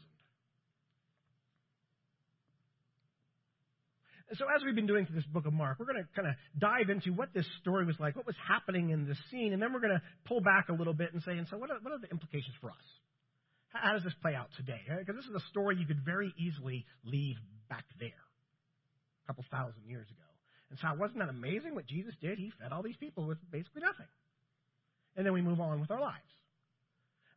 So, 4.34 4.46
as 4.54 4.64
we've 4.66 4.76
been 4.76 4.88
doing 4.88 5.06
through 5.06 5.16
this 5.16 5.26
book 5.26 5.46
of 5.46 5.54
Mark, 5.54 5.78
we're 5.80 5.86
going 5.86 6.04
to 6.04 6.10
kind 6.16 6.28
of 6.28 6.34
dive 6.58 6.90
into 6.90 7.12
what 7.14 7.34
this 7.34 7.46
story 7.62 7.86
was 7.86 7.96
like, 8.00 8.16
what 8.16 8.26
was 8.26 8.36
happening 8.48 8.90
in 8.90 9.06
this 9.08 9.18
scene, 9.30 9.54
and 9.54 9.62
then 9.62 9.72
we're 9.72 9.80
going 9.80 9.94
to 9.94 10.02
pull 10.26 10.42
back 10.42 10.70
a 10.70 10.74
little 10.74 10.94
bit 10.94 11.14
and 11.14 11.22
say, 11.22 11.34
and 11.34 11.48
so 11.50 11.58
what 11.58 11.70
are, 11.70 11.78
what 11.82 11.94
are 11.94 12.00
the 12.00 12.10
implications 12.10 12.56
for 12.60 12.72
us? 12.72 12.88
How, 13.70 13.80
how 13.84 13.94
does 13.94 14.04
this 14.04 14.14
play 14.22 14.34
out 14.34 14.50
today? 14.58 14.82
Because 14.90 15.16
this 15.16 15.26
is 15.26 15.36
a 15.36 15.46
story 15.52 15.78
you 15.78 15.86
could 15.86 16.04
very 16.04 16.34
easily 16.38 16.86
leave 17.06 17.36
back 17.70 17.86
there, 18.00 18.10
a 18.10 19.28
couple 19.28 19.46
thousand 19.52 19.86
years 19.86 20.08
ago. 20.10 20.33
And 20.74 20.80
so, 20.82 21.00
wasn't 21.00 21.20
that 21.20 21.30
amazing 21.30 21.76
what 21.76 21.86
Jesus 21.86 22.16
did? 22.20 22.40
He 22.40 22.52
fed 22.60 22.72
all 22.72 22.82
these 22.82 22.98
people 22.98 23.28
with 23.28 23.38
basically 23.52 23.84
nothing. 23.84 24.08
And 25.16 25.24
then 25.24 25.32
we 25.32 25.44
move 25.44 25.60
on 25.62 25.80
with 25.80 25.92
our 25.92 26.02
lives. 26.02 26.18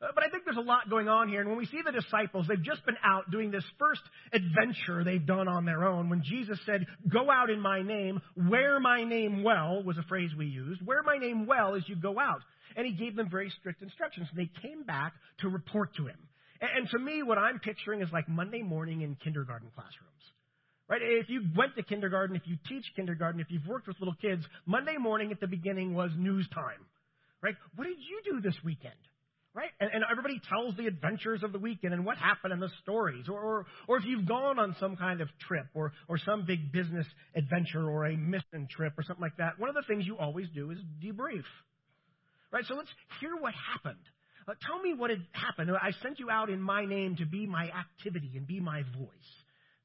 Uh, 0.00 0.06
but 0.14 0.24
I 0.24 0.30
think 0.30 0.44
there's 0.46 0.56
a 0.56 0.60
lot 0.60 0.88
going 0.88 1.06
on 1.06 1.28
here. 1.28 1.40
And 1.40 1.50
when 1.50 1.58
we 1.58 1.66
see 1.66 1.82
the 1.84 1.92
disciples, 1.92 2.46
they've 2.48 2.62
just 2.62 2.86
been 2.86 2.96
out 3.04 3.30
doing 3.30 3.50
this 3.50 3.64
first 3.78 4.00
adventure 4.32 5.04
they've 5.04 5.26
done 5.26 5.48
on 5.48 5.66
their 5.66 5.84
own. 5.84 6.08
When 6.08 6.22
Jesus 6.24 6.58
said, 6.64 6.86
Go 7.12 7.30
out 7.30 7.50
in 7.50 7.60
my 7.60 7.82
name, 7.82 8.22
wear 8.48 8.80
my 8.80 9.04
name 9.04 9.42
well, 9.42 9.82
was 9.82 9.98
a 9.98 10.02
phrase 10.04 10.30
we 10.34 10.46
used. 10.46 10.80
Wear 10.86 11.02
my 11.02 11.18
name 11.18 11.44
well 11.44 11.74
as 11.74 11.82
you 11.86 11.96
go 11.96 12.18
out. 12.18 12.40
And 12.74 12.86
he 12.86 12.94
gave 12.94 13.16
them 13.16 13.28
very 13.30 13.52
strict 13.60 13.82
instructions. 13.82 14.28
And 14.30 14.38
they 14.38 14.50
came 14.66 14.82
back 14.84 15.12
to 15.40 15.50
report 15.50 15.94
to 15.96 16.06
him. 16.06 16.16
And 16.62 16.88
to 16.88 16.98
me, 16.98 17.22
what 17.22 17.36
I'm 17.36 17.58
picturing 17.58 18.00
is 18.00 18.08
like 18.14 18.30
Monday 18.30 18.62
morning 18.62 19.02
in 19.02 19.14
kindergarten 19.16 19.68
classrooms. 19.74 20.24
Right? 20.88 21.00
If 21.02 21.28
you 21.28 21.42
went 21.56 21.74
to 21.76 21.82
kindergarten, 21.82 22.36
if 22.36 22.42
you 22.46 22.56
teach 22.68 22.84
kindergarten, 22.94 23.40
if 23.40 23.48
you've 23.50 23.66
worked 23.66 23.88
with 23.88 23.96
little 23.98 24.14
kids, 24.20 24.44
Monday 24.66 24.96
morning 24.98 25.32
at 25.32 25.40
the 25.40 25.48
beginning 25.48 25.94
was 25.94 26.10
news 26.16 26.48
time. 26.54 26.86
Right? 27.42 27.54
What 27.74 27.84
did 27.84 27.98
you 27.98 28.32
do 28.32 28.40
this 28.40 28.54
weekend? 28.64 28.94
right? 29.56 29.70
And, 29.80 29.90
and, 29.92 30.04
everybody 30.08 30.38
tells 30.50 30.76
the 30.76 30.86
adventures 30.86 31.42
of 31.42 31.50
the 31.50 31.58
weekend 31.58 31.94
and 31.94 32.04
what 32.04 32.18
happened 32.18 32.52
and 32.52 32.60
the 32.60 32.70
stories. 32.82 33.24
Or, 33.28 33.40
or, 33.40 33.66
or 33.88 33.96
if 33.96 34.04
you've 34.04 34.28
gone 34.28 34.58
on 34.58 34.76
some 34.78 34.96
kind 34.96 35.22
of 35.22 35.28
trip 35.48 35.66
or, 35.74 35.92
or 36.08 36.18
some 36.18 36.44
big 36.44 36.70
business 36.70 37.06
adventure 37.34 37.88
or 37.88 38.04
a 38.04 38.16
mission 38.16 38.68
trip 38.70 38.92
or 38.98 39.02
something 39.02 39.22
like 39.22 39.38
that, 39.38 39.58
one 39.58 39.70
of 39.70 39.74
the 39.74 39.82
things 39.88 40.06
you 40.06 40.18
always 40.18 40.46
do 40.54 40.70
is 40.70 40.78
debrief. 41.02 41.44
Right? 42.52 42.64
So 42.68 42.74
let's 42.74 42.90
hear 43.20 43.34
what 43.40 43.54
happened. 43.72 44.04
Uh, 44.46 44.52
tell 44.64 44.80
me 44.80 44.92
what 44.94 45.10
had 45.10 45.24
happened. 45.32 45.70
I 45.70 45.90
sent 46.02 46.20
you 46.20 46.30
out 46.30 46.50
in 46.50 46.60
my 46.60 46.84
name 46.84 47.16
to 47.16 47.26
be 47.26 47.46
my 47.46 47.64
activity 47.70 48.32
and 48.36 48.46
be 48.46 48.60
my 48.60 48.82
voice. 48.82 49.32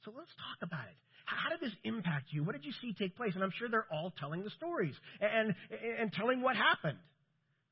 So 0.05 0.12
let's 0.15 0.31
talk 0.36 0.67
about 0.67 0.86
it. 0.89 0.98
How 1.25 1.50
did 1.50 1.60
this 1.62 1.75
impact 1.84 2.25
you? 2.31 2.43
What 2.43 2.53
did 2.53 2.65
you 2.65 2.74
see 2.81 2.93
take 2.93 3.15
place? 3.15 3.34
And 3.36 3.43
I'm 3.43 3.53
sure 3.58 3.70
they're 3.70 3.88
all 3.91 4.13
telling 4.20 4.43
the 4.43 4.50
stories 4.51 4.96
and, 5.22 5.53
and 6.00 6.12
telling 6.13 6.41
what 6.41 6.55
happened. 6.55 6.98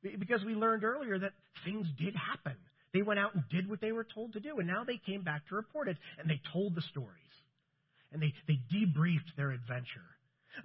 Because 0.01 0.43
we 0.45 0.53
learned 0.53 0.83
earlier 0.83 1.19
that 1.19 1.33
things 1.65 1.87
did 1.97 2.15
happen. 2.15 2.55
They 2.93 3.01
went 3.01 3.19
out 3.19 3.35
and 3.35 3.43
did 3.49 3.69
what 3.69 3.81
they 3.81 3.91
were 3.91 4.05
told 4.05 4.33
to 4.33 4.39
do, 4.39 4.57
and 4.57 4.67
now 4.67 4.83
they 4.83 4.99
came 5.05 5.23
back 5.23 5.47
to 5.49 5.55
report 5.55 5.87
it, 5.87 5.97
and 6.17 6.29
they 6.29 6.41
told 6.53 6.73
the 6.73 6.81
stories. 6.89 7.13
And 8.11 8.21
they, 8.21 8.33
they 8.47 8.59
debriefed 8.73 9.35
their 9.37 9.51
adventure. 9.51 10.07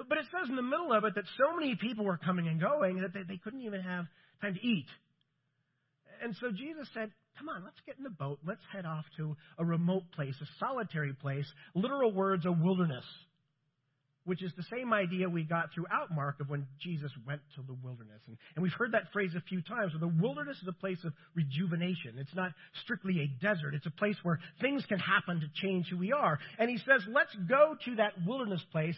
But 0.09 0.19
it 0.19 0.25
says 0.31 0.49
in 0.49 0.57
the 0.57 0.63
middle 0.63 0.93
of 0.93 1.05
it 1.05 1.15
that 1.17 1.25
so 1.37 1.55
many 1.57 1.75
people 1.77 2.05
were 2.05 2.17
coming 2.17 2.49
and 2.49 2.61
going 2.61 3.03
that 3.03 3.13
they, 3.13 3.23
they 3.23 3.37
couldn't 3.43 3.63
even 3.63 3.83
have 3.83 4.07
time 4.41 4.55
to 4.55 4.67
eat. 4.67 4.87
And 6.23 6.35
so 6.41 6.51
Jesus 6.51 6.89
said, 6.95 7.11
Come 7.39 7.49
on, 7.49 7.65
let's 7.65 7.81
get 7.87 7.97
in 7.99 8.05
the 8.05 8.11
boat. 8.11 8.39
Let's 8.47 8.63
head 8.73 8.87
off 8.87 9.05
to 9.17 9.37
a 9.59 9.65
remote 9.65 10.05
place, 10.15 10.35
a 10.41 10.47
solitary 10.59 11.13
place. 11.15 11.47
Literal 11.75 12.13
words, 12.13 12.47
a 12.47 12.53
wilderness 12.53 13.05
which 14.25 14.43
is 14.43 14.53
the 14.57 14.65
same 14.75 14.93
idea 14.93 15.29
we 15.29 15.45
got 15.45 15.73
throughout 15.75 16.11
Mark 16.11 16.41
of 16.41 16.49
when 16.49 16.67
Jesus 16.81 17.11
went 17.27 17.41
to 17.57 17.63
the 17.63 17.75
wilderness. 17.83 18.21
And, 18.27 18.37
and 18.57 18.63
we've 18.63 18.73
heard 18.73 18.93
that 18.93 19.13
phrase 19.13 19.33
a 19.37 19.41
few 19.43 19.61
times. 19.63 19.93
the 19.99 20.09
wilderness 20.09 20.57
is 20.63 20.69
a 20.69 20.73
place 20.73 20.99
of 21.05 21.13
rejuvenation. 21.35 22.17
It's 22.19 22.35
not 22.35 22.53
strictly 22.83 23.21
a 23.21 23.45
desert. 23.45 23.75
It's 23.75 23.87
a 23.87 23.91
place 23.91 24.17
where 24.23 24.41
things 24.61 24.85
can 24.89 24.99
happen 24.99 25.41
to 25.41 25.47
change 25.63 25.87
who 25.91 25.99
we 25.99 26.13
are. 26.13 26.39
And 26.59 26.71
he 26.71 26.79
says, 26.79 27.03
let's 27.09 27.35
go 27.49 27.77
to 27.85 27.97
that 27.97 28.13
wilderness 28.27 28.63
place. 28.73 28.97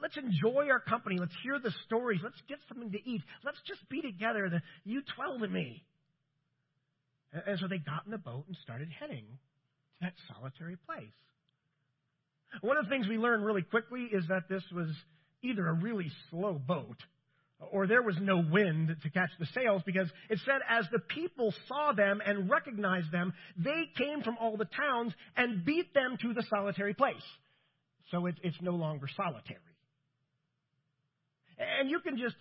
Let's 0.00 0.16
enjoy 0.16 0.68
our 0.70 0.80
company. 0.80 1.18
Let's 1.18 1.34
hear 1.42 1.58
the 1.58 1.72
stories. 1.86 2.20
Let's 2.22 2.40
get 2.48 2.58
something 2.68 2.92
to 2.92 2.98
eat. 3.10 3.22
Let's 3.44 3.60
just 3.66 3.86
be 3.88 4.00
together, 4.02 4.48
the, 4.50 4.60
you 4.84 5.02
12 5.16 5.42
and 5.42 5.52
me. 5.52 5.82
And 7.46 7.58
so 7.58 7.66
they 7.66 7.78
got 7.78 8.04
in 8.06 8.12
the 8.12 8.18
boat 8.18 8.44
and 8.46 8.56
started 8.62 8.88
heading 8.98 9.24
to 9.24 9.98
that 10.02 10.14
solitary 10.32 10.76
place. 10.86 11.12
One 12.60 12.76
of 12.76 12.84
the 12.84 12.90
things 12.90 13.08
we 13.08 13.18
learned 13.18 13.44
really 13.44 13.62
quickly 13.62 14.08
is 14.12 14.24
that 14.28 14.48
this 14.48 14.62
was 14.72 14.88
either 15.42 15.66
a 15.66 15.72
really 15.72 16.10
slow 16.30 16.54
boat 16.54 16.96
or 17.72 17.86
there 17.86 18.02
was 18.02 18.16
no 18.20 18.38
wind 18.38 18.94
to 19.02 19.10
catch 19.10 19.30
the 19.38 19.46
sails 19.54 19.82
because 19.86 20.08
it 20.28 20.38
said 20.44 20.60
as 20.68 20.86
the 20.92 20.98
people 20.98 21.52
saw 21.68 21.92
them 21.92 22.20
and 22.24 22.50
recognized 22.50 23.10
them, 23.10 23.32
they 23.56 23.84
came 23.96 24.22
from 24.22 24.36
all 24.40 24.56
the 24.56 24.66
towns 24.66 25.12
and 25.36 25.64
beat 25.64 25.92
them 25.94 26.16
to 26.20 26.34
the 26.34 26.44
solitary 26.50 26.94
place. 26.94 27.14
So 28.10 28.26
it, 28.26 28.34
it's 28.42 28.60
no 28.60 28.72
longer 28.72 29.06
solitary. 29.16 29.60
And 31.58 31.88
you 31.88 32.00
can 32.00 32.16
just 32.16 32.36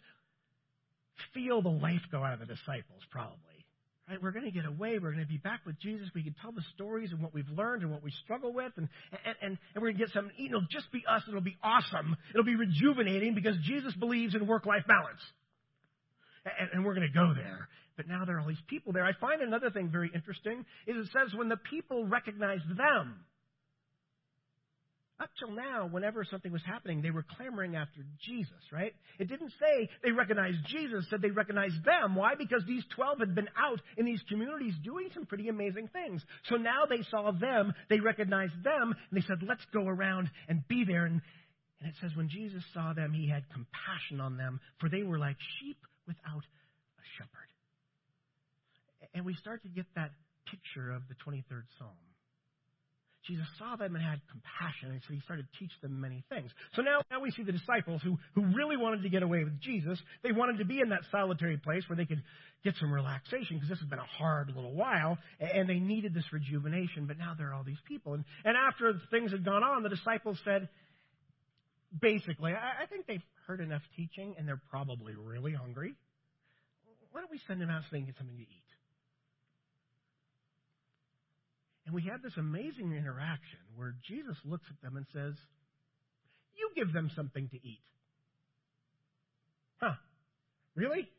feel 1.33 1.61
the 1.61 1.69
life 1.69 2.01
go 2.11 2.23
out 2.23 2.33
of 2.33 2.39
the 2.39 2.45
disciples, 2.45 3.01
probably. 3.11 3.52
Right? 4.09 4.21
We're 4.21 4.31
going 4.31 4.45
to 4.45 4.51
get 4.51 4.65
away. 4.65 4.99
We're 4.99 5.13
going 5.13 5.23
to 5.23 5.31
be 5.31 5.37
back 5.37 5.61
with 5.65 5.79
Jesus. 5.79 6.09
We 6.13 6.23
can 6.23 6.35
tell 6.41 6.51
the 6.51 6.63
stories 6.75 7.11
and 7.11 7.21
what 7.21 7.33
we've 7.33 7.47
learned 7.49 7.83
and 7.83 7.91
what 7.91 8.03
we 8.03 8.11
struggle 8.23 8.51
with, 8.51 8.73
and, 8.75 8.89
and, 9.25 9.35
and, 9.41 9.57
and 9.73 9.81
we're 9.81 9.91
going 9.91 9.97
to 9.97 10.05
get 10.05 10.13
something 10.13 10.35
to 10.35 10.41
eat 10.41 10.51
and 10.51 10.57
It'll 10.57 10.67
just 10.69 10.91
be 10.91 11.03
us. 11.07 11.23
It'll 11.27 11.39
be 11.39 11.57
awesome. 11.63 12.17
It'll 12.33 12.43
be 12.43 12.55
rejuvenating 12.55 13.33
because 13.33 13.55
Jesus 13.63 13.93
believes 13.95 14.35
in 14.35 14.45
work 14.45 14.65
life 14.65 14.83
balance. 14.87 15.21
And, 16.59 16.69
and 16.73 16.85
we're 16.85 16.95
going 16.95 17.07
to 17.07 17.13
go 17.13 17.33
there. 17.33 17.69
But 17.95 18.07
now 18.07 18.25
there 18.25 18.37
are 18.37 18.39
all 18.41 18.47
these 18.47 18.57
people 18.67 18.91
there. 18.91 19.05
I 19.05 19.13
find 19.21 19.41
another 19.41 19.69
thing 19.69 19.89
very 19.89 20.11
interesting 20.13 20.65
is 20.87 20.97
it 20.97 21.09
says 21.13 21.33
when 21.37 21.47
the 21.47 21.57
people 21.57 22.05
recognized 22.05 22.67
them, 22.75 23.23
up 25.19 25.29
till 25.37 25.51
now, 25.51 25.87
whenever 25.89 26.25
something 26.25 26.51
was 26.51 26.63
happening, 26.65 27.01
they 27.01 27.11
were 27.11 27.25
clamoring 27.37 27.75
after 27.75 28.01
Jesus, 28.25 28.71
right? 28.71 28.93
It 29.19 29.29
didn't 29.29 29.53
say 29.59 29.89
they 30.03 30.11
recognized 30.11 30.57
Jesus, 30.67 31.05
said 31.09 31.21
they 31.21 31.29
recognized 31.29 31.83
them. 31.85 32.15
Why? 32.15 32.35
Because 32.35 32.63
these 32.67 32.83
12 32.95 33.19
had 33.19 33.35
been 33.35 33.49
out 33.57 33.79
in 33.97 34.05
these 34.05 34.21
communities 34.27 34.73
doing 34.83 35.09
some 35.13 35.25
pretty 35.25 35.49
amazing 35.49 35.89
things. 35.93 36.23
So 36.49 36.55
now 36.55 36.85
they 36.89 37.03
saw 37.11 37.31
them, 37.31 37.73
they 37.89 37.99
recognized 37.99 38.63
them, 38.63 38.95
and 39.09 39.21
they 39.21 39.25
said, 39.25 39.37
let's 39.47 39.63
go 39.71 39.87
around 39.87 40.29
and 40.49 40.67
be 40.67 40.83
there. 40.83 41.05
And, 41.05 41.21
and 41.79 41.89
it 41.89 41.95
says, 42.01 42.11
when 42.15 42.29
Jesus 42.29 42.63
saw 42.73 42.93
them, 42.93 43.13
he 43.13 43.29
had 43.29 43.43
compassion 43.53 44.19
on 44.19 44.37
them, 44.37 44.59
for 44.79 44.89
they 44.89 45.03
were 45.03 45.19
like 45.19 45.37
sheep 45.59 45.77
without 46.07 46.43
a 46.43 47.05
shepherd. 47.17 47.49
And 49.13 49.25
we 49.25 49.35
start 49.35 49.61
to 49.61 49.69
get 49.69 49.85
that 49.95 50.11
picture 50.49 50.91
of 50.91 51.03
the 51.07 51.15
23rd 51.15 51.63
Psalm. 51.77 52.12
Jesus 53.25 53.45
saw 53.57 53.77
them 53.77 53.95
and 53.95 54.03
had 54.03 54.19
compassion, 54.29 54.91
and 54.91 55.01
so 55.07 55.13
he 55.13 55.21
started 55.21 55.47
to 55.47 55.59
teach 55.59 55.71
them 55.81 56.01
many 56.01 56.23
things. 56.29 56.51
So 56.75 56.81
now, 56.81 57.01
now 57.09 57.21
we 57.21 57.31
see 57.31 57.43
the 57.43 57.53
disciples 57.53 58.01
who, 58.03 58.17
who 58.35 58.43
really 58.53 58.75
wanted 58.75 59.03
to 59.03 59.09
get 59.09 59.23
away 59.23 59.43
with 59.45 59.59
Jesus. 59.61 59.97
They 60.23 60.33
wanted 60.33 60.57
to 60.57 60.65
be 60.65 60.81
in 60.81 60.89
that 60.89 61.01
solitary 61.09 61.57
place 61.57 61.83
where 61.87 61.95
they 61.95 62.05
could 62.05 62.21
get 62.65 62.75
some 62.79 62.91
relaxation 62.91 63.55
because 63.55 63.69
this 63.69 63.79
has 63.79 63.87
been 63.87 63.99
a 63.99 64.17
hard 64.17 64.51
little 64.53 64.73
while, 64.73 65.17
and 65.39 65.69
they 65.69 65.79
needed 65.79 66.13
this 66.13 66.25
rejuvenation, 66.33 67.07
but 67.07 67.17
now 67.17 67.33
there 67.37 67.51
are 67.51 67.53
all 67.53 67.63
these 67.63 67.81
people. 67.87 68.13
And, 68.13 68.25
and 68.43 68.57
after 68.57 68.93
things 69.09 69.31
had 69.31 69.45
gone 69.45 69.63
on, 69.63 69.83
the 69.83 69.89
disciples 69.89 70.37
said, 70.43 70.67
basically, 72.01 72.51
I, 72.51 72.83
I 72.83 72.85
think 72.87 73.07
they've 73.07 73.23
heard 73.47 73.61
enough 73.61 73.83
teaching, 73.95 74.35
and 74.37 74.47
they're 74.47 74.61
probably 74.69 75.13
really 75.15 75.53
hungry. 75.53 75.95
Why 77.11 77.21
don't 77.21 77.31
we 77.31 77.39
send 77.47 77.61
them 77.61 77.69
out 77.69 77.83
so 77.83 77.87
they 77.91 77.99
can 77.99 78.07
get 78.07 78.17
something 78.17 78.35
to 78.35 78.41
eat? 78.41 78.62
And 81.85 81.93
we 81.93 82.03
have 82.03 82.21
this 82.21 82.33
amazing 82.37 82.93
interaction 82.93 83.59
where 83.75 83.95
Jesus 84.07 84.37
looks 84.45 84.65
at 84.69 84.81
them 84.81 84.97
and 84.97 85.05
says, 85.13 85.33
You 86.55 86.69
give 86.75 86.93
them 86.93 87.11
something 87.15 87.49
to 87.49 87.55
eat. 87.55 87.81
Huh. 89.81 89.95
Really? 90.75 91.09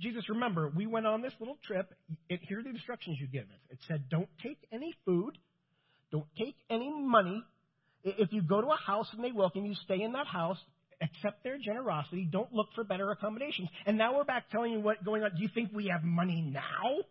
Jesus, 0.00 0.28
remember, 0.28 0.72
we 0.74 0.86
went 0.86 1.06
on 1.06 1.22
this 1.22 1.32
little 1.38 1.58
trip. 1.66 1.92
It, 2.28 2.40
here 2.48 2.60
are 2.60 2.62
the 2.62 2.70
instructions 2.70 3.18
you 3.20 3.26
give 3.26 3.44
us. 3.44 3.60
It 3.70 3.78
said, 3.86 4.08
Don't 4.08 4.28
take 4.42 4.58
any 4.72 4.94
food, 5.04 5.38
don't 6.10 6.26
take 6.38 6.56
any 6.68 6.90
money. 6.90 7.44
If 8.02 8.32
you 8.32 8.42
go 8.42 8.62
to 8.62 8.68
a 8.68 8.76
house 8.76 9.08
and 9.12 9.22
they 9.22 9.30
welcome 9.30 9.66
you, 9.66 9.74
stay 9.84 10.00
in 10.00 10.12
that 10.12 10.26
house, 10.26 10.56
accept 11.02 11.44
their 11.44 11.58
generosity, 11.58 12.26
don't 12.30 12.52
look 12.52 12.68
for 12.74 12.82
better 12.82 13.10
accommodations. 13.10 13.68
And 13.86 13.98
now 13.98 14.16
we're 14.16 14.24
back 14.24 14.50
telling 14.50 14.72
you 14.72 14.80
what's 14.80 15.02
going 15.02 15.22
on. 15.22 15.32
Do 15.36 15.42
you 15.42 15.50
think 15.54 15.70
we 15.72 15.88
have 15.88 16.02
money 16.02 16.40
now? 16.40 17.04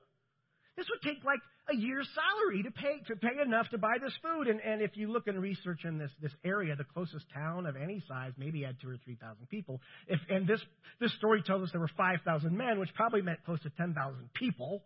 This 0.79 0.88
would 0.89 1.01
take 1.03 1.25
like 1.25 1.41
a 1.69 1.75
year's 1.75 2.07
salary 2.15 2.63
to 2.63 2.71
pay 2.71 3.03
to 3.07 3.15
pay 3.17 3.41
enough 3.43 3.67
to 3.71 3.77
buy 3.77 3.98
this 4.01 4.13
food. 4.24 4.48
And, 4.48 4.62
and 4.62 4.81
if 4.81 4.95
you 4.95 5.12
look 5.12 5.27
and 5.27 5.41
research 5.41 5.83
in 5.83 5.98
this 5.98 6.09
this 6.21 6.31
area, 6.45 6.74
the 6.77 6.86
closest 6.86 7.25
town 7.33 7.65
of 7.65 7.75
any 7.75 8.01
size 8.07 8.31
maybe 8.38 8.63
had 8.63 8.77
two 8.81 8.88
or 8.88 8.95
three 9.03 9.15
thousand 9.15 9.50
people. 9.50 9.81
If 10.07 10.21
and 10.29 10.48
this 10.48 10.62
this 11.01 11.13
story 11.17 11.43
tells 11.45 11.63
us 11.63 11.69
there 11.74 11.81
were 11.81 11.91
five 11.98 12.19
thousand 12.24 12.55
men, 12.55 12.79
which 12.79 12.93
probably 12.95 13.21
meant 13.21 13.43
close 13.43 13.62
to 13.63 13.69
ten 13.71 13.93
thousand 13.93 14.31
people. 14.33 14.81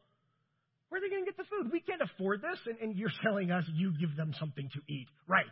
Where 0.90 0.98
are 0.98 1.06
they 1.06 1.14
going 1.14 1.26
to 1.26 1.32
get 1.32 1.38
the 1.38 1.44
food? 1.44 1.72
We 1.72 1.80
can't 1.80 2.02
afford 2.02 2.42
this, 2.42 2.58
and, 2.66 2.78
and 2.80 2.98
you're 2.98 3.14
telling 3.22 3.52
us 3.52 3.64
you 3.76 3.94
give 4.00 4.18
them 4.18 4.34
something 4.40 4.68
to 4.74 4.80
eat, 4.92 5.08
right? 5.28 5.46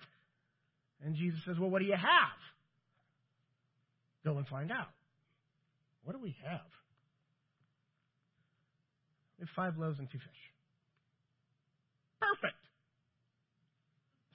And 1.05 1.15
Jesus 1.15 1.39
says, 1.45 1.59
"Well, 1.59 1.69
what 1.69 1.83
do 1.83 1.85
you 1.85 1.93
have? 1.93 2.39
Go 4.25 4.39
and 4.39 4.47
find 4.47 4.71
out. 4.71 4.89
What 6.03 6.13
do 6.13 6.19
we 6.19 6.35
have?" 6.43 6.65
We 9.41 9.47
have 9.47 9.55
five 9.55 9.79
loaves 9.79 9.97
and 9.97 10.07
two 10.07 10.19
fish. 10.19 10.41
Perfect. 12.21 12.61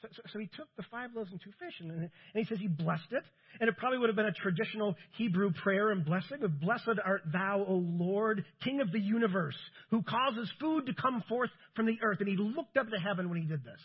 So, 0.03 0.09
so, 0.17 0.23
so, 0.33 0.39
he 0.41 0.49
took 0.49 0.67
the 0.77 0.83
five 0.91 1.11
loaves 1.15 1.31
and 1.31 1.41
two 1.41 1.53
fish, 1.61 1.75
and, 1.79 1.93
and 1.93 2.11
he 2.35 2.45
says 2.45 2.59
he 2.59 2.67
blessed 2.67 3.13
it. 3.13 3.23
And 3.61 3.69
it 3.69 3.77
probably 3.77 3.99
would 3.99 4.09
have 4.09 4.17
been 4.17 4.27
a 4.27 4.33
traditional 4.33 4.97
Hebrew 5.17 5.53
prayer 5.63 5.93
and 5.93 6.05
blessing 6.05 6.43
of 6.43 6.61
Blessed 6.61 6.99
art 7.05 7.23
thou, 7.33 7.65
O 7.67 7.75
Lord, 7.75 8.45
King 8.65 8.81
of 8.81 8.91
the 8.91 8.99
universe, 8.99 9.55
who 9.91 10.03
causes 10.03 10.51
food 10.61 10.87
to 10.87 10.95
come 10.95 11.23
forth 11.29 11.51
from 11.77 11.87
the 11.87 11.99
earth. 12.03 12.19
And 12.19 12.29
he 12.29 12.37
looked 12.37 12.77
up 12.77 12.91
to 12.91 12.99
heaven 12.99 13.31
when 13.31 13.41
he 13.41 13.47
did 13.47 13.65
this, 13.65 13.81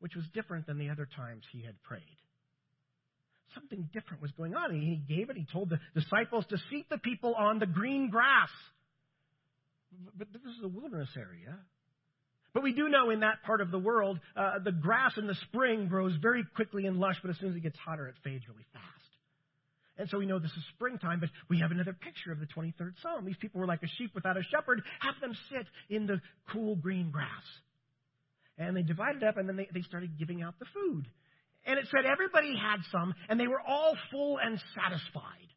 which 0.00 0.16
was 0.16 0.24
different 0.32 0.66
than 0.66 0.78
the 0.78 0.88
other 0.88 1.06
times 1.14 1.44
he 1.52 1.62
had 1.62 1.80
prayed. 1.82 2.00
Something 3.54 3.90
different 3.92 4.22
was 4.22 4.30
going 4.32 4.54
on. 4.54 4.72
He 4.72 5.02
gave 5.14 5.28
it. 5.28 5.36
He 5.36 5.46
told 5.52 5.68
the 5.68 5.78
disciples 5.94 6.46
to 6.48 6.56
seat 6.70 6.86
the 6.88 6.96
people 6.96 7.34
on 7.34 7.58
the 7.58 7.66
green 7.66 8.08
grass 8.08 8.48
but 10.16 10.28
this 10.32 10.42
is 10.42 10.64
a 10.64 10.68
wilderness 10.68 11.10
area. 11.16 11.58
But 12.54 12.62
we 12.62 12.72
do 12.72 12.88
know 12.88 13.10
in 13.10 13.20
that 13.20 13.42
part 13.44 13.60
of 13.60 13.70
the 13.70 13.78
world, 13.78 14.20
uh, 14.36 14.58
the 14.62 14.72
grass 14.72 15.12
in 15.16 15.26
the 15.26 15.36
spring 15.48 15.88
grows 15.88 16.14
very 16.20 16.44
quickly 16.54 16.86
and 16.86 16.98
lush, 16.98 17.16
but 17.22 17.30
as 17.30 17.38
soon 17.38 17.50
as 17.50 17.56
it 17.56 17.62
gets 17.62 17.78
hotter, 17.78 18.08
it 18.08 18.14
fades 18.22 18.46
really 18.46 18.66
fast. 18.72 18.86
And 19.98 20.08
so 20.10 20.18
we 20.18 20.26
know 20.26 20.38
this 20.38 20.50
is 20.50 20.64
springtime, 20.74 21.20
but 21.20 21.30
we 21.48 21.60
have 21.60 21.70
another 21.70 21.92
picture 21.92 22.32
of 22.32 22.40
the 22.40 22.46
23rd 22.46 22.94
Psalm. 23.02 23.24
These 23.24 23.36
people 23.36 23.60
were 23.60 23.66
like 23.66 23.82
a 23.82 23.88
sheep 23.98 24.14
without 24.14 24.36
a 24.36 24.42
shepherd. 24.42 24.82
Have 25.00 25.14
them 25.20 25.36
sit 25.50 25.66
in 25.88 26.06
the 26.06 26.20
cool 26.50 26.76
green 26.76 27.10
grass. 27.10 27.28
And 28.58 28.76
they 28.76 28.82
divided 28.82 29.22
up, 29.22 29.36
and 29.36 29.48
then 29.48 29.56
they, 29.56 29.68
they 29.72 29.82
started 29.82 30.18
giving 30.18 30.42
out 30.42 30.58
the 30.58 30.66
food. 30.74 31.06
And 31.64 31.78
it 31.78 31.86
said 31.90 32.04
everybody 32.04 32.54
had 32.56 32.80
some, 32.90 33.14
and 33.28 33.38
they 33.38 33.46
were 33.46 33.60
all 33.60 33.96
full 34.10 34.38
and 34.38 34.60
satisfied. 34.74 35.48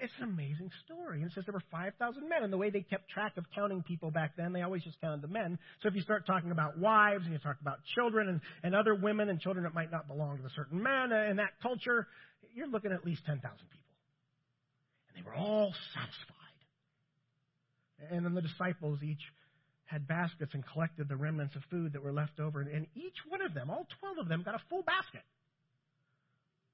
It's 0.00 0.12
an 0.18 0.24
amazing 0.24 0.70
story. 0.84 1.22
And 1.22 1.30
it 1.30 1.34
says 1.34 1.44
there 1.44 1.52
were 1.52 1.62
5,000 1.70 2.28
men. 2.28 2.44
And 2.44 2.52
the 2.52 2.56
way 2.56 2.70
they 2.70 2.82
kept 2.82 3.10
track 3.10 3.36
of 3.36 3.44
counting 3.54 3.82
people 3.82 4.10
back 4.10 4.36
then, 4.36 4.52
they 4.52 4.62
always 4.62 4.82
just 4.84 5.00
counted 5.00 5.22
the 5.22 5.28
men. 5.28 5.58
So 5.82 5.88
if 5.88 5.94
you 5.94 6.02
start 6.02 6.24
talking 6.26 6.52
about 6.52 6.78
wives 6.78 7.24
and 7.24 7.32
you 7.32 7.38
talk 7.38 7.56
about 7.60 7.78
children 7.94 8.28
and, 8.28 8.40
and 8.62 8.74
other 8.76 8.94
women 8.94 9.28
and 9.28 9.40
children 9.40 9.64
that 9.64 9.74
might 9.74 9.90
not 9.90 10.06
belong 10.06 10.38
to 10.38 10.44
a 10.44 10.50
certain 10.54 10.82
man 10.82 11.12
uh, 11.12 11.30
in 11.30 11.36
that 11.36 11.50
culture, 11.60 12.06
you're 12.54 12.68
looking 12.68 12.92
at 12.92 13.04
least 13.04 13.22
10,000 13.26 13.42
people. 13.42 13.80
And 15.08 15.24
they 15.24 15.28
were 15.28 15.34
all 15.34 15.74
satisfied. 15.94 16.36
And 18.10 18.24
then 18.24 18.34
the 18.34 18.42
disciples 18.42 19.00
each 19.02 19.22
had 19.84 20.06
baskets 20.06 20.54
and 20.54 20.64
collected 20.72 21.08
the 21.08 21.16
remnants 21.16 21.56
of 21.56 21.62
food 21.70 21.92
that 21.92 22.02
were 22.02 22.12
left 22.12 22.40
over. 22.40 22.60
And 22.60 22.86
each 22.94 23.18
one 23.28 23.42
of 23.42 23.52
them, 23.52 23.68
all 23.68 23.86
12 24.00 24.18
of 24.18 24.28
them, 24.28 24.42
got 24.42 24.54
a 24.54 24.62
full 24.70 24.82
basket. 24.82 25.22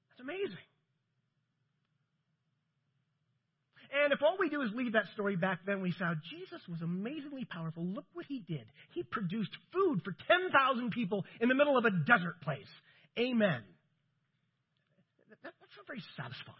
That's 0.09 0.21
amazing. 0.21 0.68
And 3.91 4.13
if 4.13 4.21
all 4.21 4.37
we 4.39 4.49
do 4.49 4.61
is 4.61 4.69
leave 4.75 4.93
that 4.93 5.07
story 5.13 5.35
back 5.35 5.61
then, 5.65 5.81
we 5.81 5.91
say, 5.91 6.05
Jesus 6.29 6.61
was 6.69 6.81
amazingly 6.81 7.45
powerful. 7.45 7.83
Look 7.83 8.05
what 8.13 8.25
he 8.27 8.39
did. 8.47 8.65
He 8.93 9.03
produced 9.03 9.51
food 9.73 10.01
for 10.03 10.15
10,000 10.27 10.91
people 10.91 11.25
in 11.41 11.49
the 11.49 11.55
middle 11.55 11.77
of 11.77 11.85
a 11.85 11.91
desert 11.91 12.39
place. 12.41 12.69
Amen. 13.17 13.61
That's 15.43 15.55
not 15.77 15.87
very 15.87 16.03
satisfying. 16.15 16.55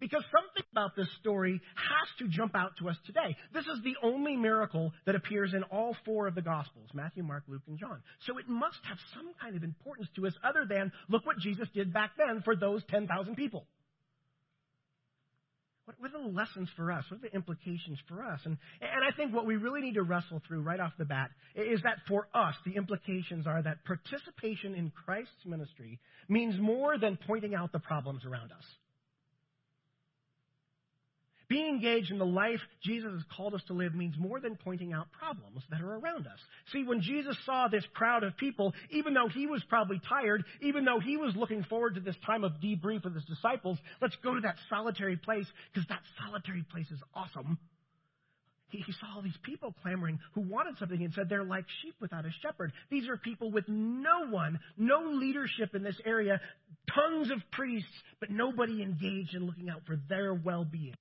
Because 0.00 0.24
something 0.24 0.64
about 0.72 0.96
this 0.96 1.08
story 1.20 1.60
has 1.76 2.08
to 2.18 2.28
jump 2.28 2.56
out 2.56 2.72
to 2.78 2.88
us 2.88 2.96
today. 3.06 3.36
This 3.52 3.64
is 3.64 3.82
the 3.84 3.96
only 4.02 4.36
miracle 4.36 4.92
that 5.06 5.14
appears 5.14 5.54
in 5.54 5.62
all 5.64 5.96
four 6.04 6.26
of 6.26 6.34
the 6.34 6.42
Gospels 6.42 6.90
Matthew, 6.92 7.22
Mark, 7.22 7.44
Luke, 7.46 7.62
and 7.68 7.78
John. 7.78 8.02
So 8.26 8.38
it 8.38 8.48
must 8.48 8.78
have 8.88 8.98
some 9.14 9.32
kind 9.40 9.56
of 9.56 9.62
importance 9.62 10.08
to 10.16 10.26
us 10.26 10.34
other 10.42 10.66
than 10.68 10.92
look 11.08 11.24
what 11.24 11.38
Jesus 11.38 11.68
did 11.72 11.92
back 11.92 12.12
then 12.18 12.42
for 12.44 12.56
those 12.56 12.82
10,000 12.90 13.36
people. 13.36 13.66
What, 15.86 15.96
what, 16.00 16.14
are 16.14 16.22
the 16.22 16.34
lessons 16.34 16.68
for 16.76 16.90
us? 16.90 17.04
What 17.10 17.18
are 17.18 17.28
the 17.28 17.34
implications 17.34 17.98
for 18.08 18.22
us? 18.22 18.40
And, 18.44 18.56
and 18.80 19.04
I 19.04 19.14
think 19.16 19.34
what 19.34 19.46
we 19.46 19.56
really 19.56 19.82
need 19.82 19.94
to 19.94 20.02
wrestle 20.02 20.40
through 20.46 20.62
right 20.62 20.80
off 20.80 20.92
the 20.98 21.04
bat 21.04 21.30
is 21.54 21.80
that 21.82 21.98
for 22.08 22.28
us, 22.34 22.54
the 22.64 22.76
implications 22.76 23.46
are 23.46 23.62
that 23.62 23.84
participation 23.84 24.74
in 24.74 24.90
Christ's 25.04 25.44
ministry 25.44 26.00
means 26.28 26.58
more 26.58 26.98
than 26.98 27.18
pointing 27.26 27.54
out 27.54 27.72
the 27.72 27.80
problems 27.80 28.24
around 28.24 28.50
us. 28.52 28.64
Being 31.48 31.66
engaged 31.66 32.10
in 32.10 32.18
the 32.18 32.26
life 32.26 32.60
Jesus 32.82 33.12
has 33.12 33.22
called 33.36 33.54
us 33.54 33.62
to 33.66 33.74
live 33.74 33.94
means 33.94 34.14
more 34.18 34.40
than 34.40 34.56
pointing 34.56 34.92
out 34.92 35.12
problems 35.12 35.62
that 35.70 35.82
are 35.82 35.96
around 35.96 36.26
us. 36.26 36.38
See, 36.72 36.84
when 36.84 37.02
Jesus 37.02 37.36
saw 37.44 37.68
this 37.68 37.84
crowd 37.92 38.24
of 38.24 38.36
people, 38.36 38.72
even 38.90 39.14
though 39.14 39.28
he 39.28 39.46
was 39.46 39.62
probably 39.68 40.00
tired, 40.08 40.44
even 40.62 40.84
though 40.84 41.00
he 41.00 41.16
was 41.16 41.36
looking 41.36 41.62
forward 41.64 41.96
to 41.96 42.00
this 42.00 42.16
time 42.24 42.44
of 42.44 42.52
debrief 42.62 43.04
with 43.04 43.14
his 43.14 43.24
disciples, 43.24 43.78
let's 44.00 44.16
go 44.22 44.34
to 44.34 44.40
that 44.40 44.56
solitary 44.70 45.16
place 45.16 45.46
because 45.72 45.86
that 45.88 46.00
solitary 46.24 46.64
place 46.70 46.90
is 46.90 47.00
awesome. 47.14 47.58
He, 48.68 48.78
he 48.78 48.92
saw 48.92 49.16
all 49.16 49.22
these 49.22 49.38
people 49.42 49.74
clamoring 49.82 50.18
who 50.34 50.40
wanted 50.40 50.78
something 50.78 51.02
and 51.02 51.12
said 51.14 51.28
they're 51.28 51.44
like 51.44 51.66
sheep 51.82 51.94
without 52.00 52.24
a 52.24 52.30
shepherd. 52.42 52.72
These 52.90 53.08
are 53.08 53.16
people 53.16 53.50
with 53.50 53.68
no 53.68 54.26
one, 54.30 54.58
no 54.76 55.10
leadership 55.12 55.74
in 55.74 55.82
this 55.82 56.00
area, 56.04 56.40
tons 56.92 57.30
of 57.30 57.38
priests, 57.52 57.88
but 58.18 58.30
nobody 58.30 58.82
engaged 58.82 59.34
in 59.34 59.46
looking 59.46 59.68
out 59.68 59.82
for 59.86 59.96
their 60.08 60.34
well 60.34 60.64
being. 60.64 60.94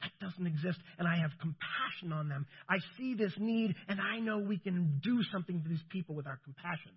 That 0.00 0.12
doesn't 0.20 0.46
exist, 0.46 0.78
and 0.98 1.08
I 1.08 1.16
have 1.16 1.30
compassion 1.40 2.12
on 2.12 2.28
them. 2.28 2.46
I 2.68 2.76
see 2.96 3.14
this 3.14 3.32
need, 3.38 3.74
and 3.88 4.00
I 4.00 4.20
know 4.20 4.38
we 4.38 4.58
can 4.58 5.00
do 5.02 5.22
something 5.32 5.60
for 5.60 5.68
these 5.68 5.82
people 5.90 6.14
with 6.14 6.26
our 6.26 6.38
compassion. 6.44 6.92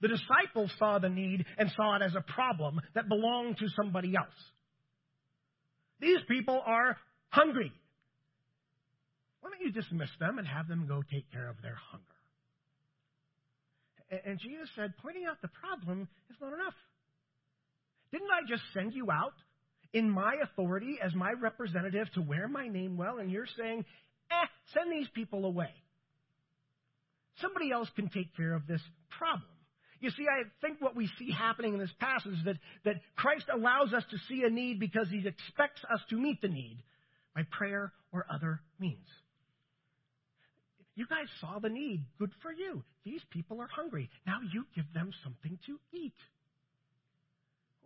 The 0.00 0.08
disciples 0.08 0.72
saw 0.78 0.98
the 0.98 1.08
need 1.08 1.44
and 1.58 1.70
saw 1.76 1.96
it 1.96 2.02
as 2.02 2.14
a 2.14 2.20
problem 2.20 2.80
that 2.94 3.08
belonged 3.08 3.58
to 3.58 3.66
somebody 3.76 4.14
else. 4.16 4.34
These 6.00 6.20
people 6.28 6.62
are 6.64 6.96
hungry. 7.28 7.72
Why 9.40 9.50
don't 9.50 9.60
you 9.66 9.72
dismiss 9.72 10.10
them 10.18 10.38
and 10.38 10.46
have 10.46 10.68
them 10.68 10.86
go 10.88 11.02
take 11.02 11.30
care 11.32 11.48
of 11.48 11.56
their 11.62 11.76
hunger? 11.90 12.04
And 14.24 14.38
Jesus 14.38 14.68
said, 14.76 14.94
pointing 15.02 15.24
out 15.28 15.40
the 15.42 15.48
problem 15.48 16.08
is 16.30 16.36
not 16.40 16.52
enough. 16.52 16.74
Didn't 18.12 18.30
I 18.30 18.48
just 18.48 18.62
send 18.72 18.94
you 18.94 19.10
out 19.10 19.34
in 19.96 20.10
my 20.10 20.34
authority 20.42 20.98
as 21.02 21.14
my 21.14 21.32
representative 21.32 22.06
to 22.12 22.20
wear 22.20 22.48
my 22.48 22.68
name 22.68 22.98
well, 22.98 23.16
and 23.16 23.30
you're 23.30 23.48
saying, 23.58 23.82
eh, 24.30 24.46
send 24.74 24.92
these 24.92 25.08
people 25.14 25.46
away. 25.46 25.70
Somebody 27.40 27.72
else 27.72 27.88
can 27.96 28.10
take 28.10 28.36
care 28.36 28.52
of 28.52 28.66
this 28.66 28.82
problem. 29.18 29.48
You 30.00 30.10
see, 30.10 30.24
I 30.24 30.42
think 30.60 30.82
what 30.82 30.94
we 30.94 31.08
see 31.18 31.32
happening 31.32 31.72
in 31.72 31.80
this 31.80 31.94
passage 31.98 32.34
is 32.34 32.44
that, 32.44 32.56
that 32.84 32.96
Christ 33.16 33.46
allows 33.50 33.94
us 33.94 34.04
to 34.10 34.18
see 34.28 34.42
a 34.42 34.50
need 34.50 34.78
because 34.78 35.08
he 35.08 35.26
expects 35.26 35.80
us 35.90 36.00
to 36.10 36.16
meet 36.16 36.42
the 36.42 36.48
need 36.48 36.76
by 37.34 37.44
prayer 37.50 37.90
or 38.12 38.26
other 38.30 38.60
means. 38.78 39.08
You 40.94 41.06
guys 41.06 41.28
saw 41.40 41.58
the 41.58 41.70
need. 41.70 42.04
Good 42.18 42.32
for 42.42 42.52
you. 42.52 42.82
These 43.04 43.22
people 43.30 43.62
are 43.62 43.68
hungry. 43.74 44.10
Now 44.26 44.40
you 44.52 44.66
give 44.74 44.92
them 44.92 45.10
something 45.24 45.58
to 45.66 45.78
eat. 45.96 46.12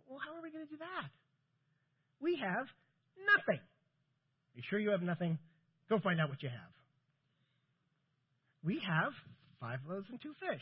Well, 0.07 0.19
how 0.19 0.35
are 0.35 0.41
we 0.41 0.51
going 0.51 0.65
to 0.65 0.69
do 0.69 0.77
that? 0.77 1.09
We 2.21 2.37
have 2.37 2.67
nothing. 3.17 3.59
Are 3.59 4.55
you 4.55 4.63
sure 4.69 4.79
you 4.79 4.91
have 4.91 5.01
nothing? 5.01 5.37
Go 5.89 5.99
find 5.99 6.19
out 6.21 6.29
what 6.29 6.41
you 6.43 6.49
have. 6.49 6.71
We 8.63 8.81
have 8.87 9.13
five 9.59 9.79
loaves 9.87 10.07
and 10.09 10.21
two 10.21 10.33
fish. 10.39 10.61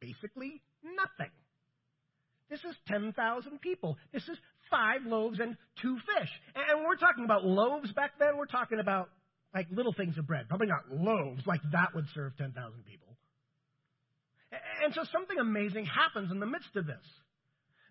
Basically, 0.00 0.60
nothing. 0.82 1.32
This 2.50 2.60
is 2.60 2.74
10,000 2.88 3.60
people. 3.60 3.96
This 4.12 4.22
is 4.22 4.38
five 4.70 5.02
loaves 5.04 5.38
and 5.38 5.56
two 5.82 5.96
fish. 5.96 6.30
And 6.54 6.84
we're 6.84 6.96
talking 6.96 7.24
about 7.24 7.44
loaves 7.44 7.92
back 7.92 8.12
then. 8.18 8.36
We're 8.36 8.46
talking 8.46 8.80
about 8.80 9.10
like 9.54 9.66
little 9.70 9.92
things 9.92 10.16
of 10.18 10.26
bread. 10.26 10.48
Probably 10.48 10.66
not 10.66 10.90
loaves 10.90 11.42
like 11.46 11.60
that 11.72 11.94
would 11.94 12.06
serve 12.14 12.36
10,000 12.36 12.54
people. 12.84 13.08
And 14.84 14.94
so 14.94 15.02
something 15.12 15.38
amazing 15.38 15.84
happens 15.84 16.30
in 16.32 16.40
the 16.40 16.46
midst 16.46 16.74
of 16.76 16.86
this. 16.86 17.04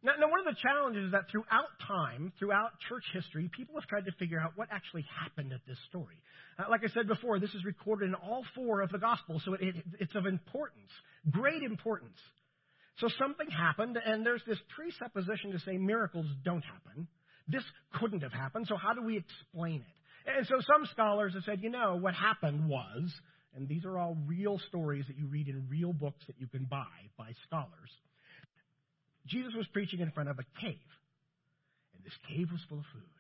Now, 0.08 0.14
now, 0.18 0.32
one 0.32 0.40
of 0.40 0.46
the 0.46 0.56
challenges 0.64 1.08
is 1.08 1.12
that 1.12 1.28
throughout 1.30 1.68
time, 1.86 2.32
throughout 2.40 2.80
church 2.88 3.04
history, 3.12 3.52
people 3.52 3.76
have 3.76 3.90
tried 3.90 4.06
to 4.06 4.14
figure 4.18 4.40
out 4.40 4.54
what 4.56 4.70
actually 4.72 5.04
happened 5.12 5.52
at 5.52 5.60
this 5.68 5.78
story. 5.90 6.16
Uh, 6.58 6.64
like 6.70 6.80
I 6.86 6.88
said 6.94 7.10
before, 7.10 7.42
this 7.42 7.54
is 7.54 7.66
recorded 7.66 8.08
in 8.08 8.16
all 8.16 8.46
four 8.56 8.80
of 8.80 8.90
the 8.90 9.00
Gospels, 9.00 9.42
so 9.44 9.56
it, 9.56 9.62
it, 9.62 9.76
it's 10.00 10.16
of 10.16 10.26
importance, 10.26 10.88
great 11.30 11.62
importance. 11.62 12.16
So 13.00 13.10
something 13.20 13.50
happened, 13.50 14.00
and 14.04 14.26
there's 14.26 14.42
this 14.48 14.58
presupposition 14.78 15.52
to 15.52 15.60
say 15.60 15.78
miracles 15.78 16.26
don't 16.46 16.64
happen. 16.64 17.10
This 17.50 17.64
couldn't 18.00 18.24
have 18.24 18.32
happened, 18.32 18.68
so 18.70 18.78
how 18.78 18.94
do 18.94 19.04
we 19.04 19.18
explain 19.18 19.82
it? 19.82 20.32
And 20.38 20.48
so 20.48 20.56
some 20.62 20.88
scholars 20.94 21.34
have 21.34 21.44
said, 21.44 21.60
you 21.62 21.70
know, 21.70 21.98
what 21.98 22.14
happened 22.14 22.70
was, 22.70 23.12
and 23.54 23.68
these 23.68 23.84
are 23.84 23.98
all 23.98 24.16
real 24.26 24.58
stories 24.70 25.04
that 25.10 25.18
you 25.18 25.28
read 25.28 25.50
in 25.50 25.68
real 25.70 25.92
books 25.92 26.24
that 26.28 26.40
you 26.40 26.48
can 26.48 26.64
buy 26.64 26.96
by 27.18 27.34
scholars. 27.46 27.92
Jesus 29.28 29.54
was 29.56 29.68
preaching 29.74 30.00
in 30.00 30.12
front 30.12 30.30
of 30.30 30.40
a 30.40 30.46
cave, 30.62 30.90
and 31.94 32.04
this 32.04 32.18
cave 32.28 32.52
was 32.52 32.62
full 32.70 32.80
of 32.80 32.86
food. 32.94 33.14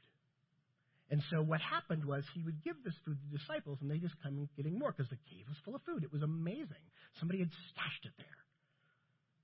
And 1.10 1.24
so 1.32 1.42
what 1.42 1.62
happened 1.62 2.04
was 2.04 2.24
he 2.34 2.44
would 2.44 2.64
give 2.64 2.76
this 2.84 2.96
food 3.06 3.16
to 3.16 3.26
the 3.32 3.38
disciples, 3.40 3.80
and 3.82 3.90
they 3.90 3.98
just 3.98 4.16
come 4.22 4.50
getting 4.58 4.78
more 4.78 4.92
because 4.92 5.10
the 5.10 5.20
cave 5.32 5.48
was 5.48 5.58
full 5.64 5.76
of 5.76 5.82
food. 5.84 6.04
It 6.04 6.12
was 6.12 6.22
amazing. 6.22 6.84
Somebody 7.20 7.40
had 7.40 7.52
stashed 7.72 8.04
it 8.04 8.12
there. 8.18 8.40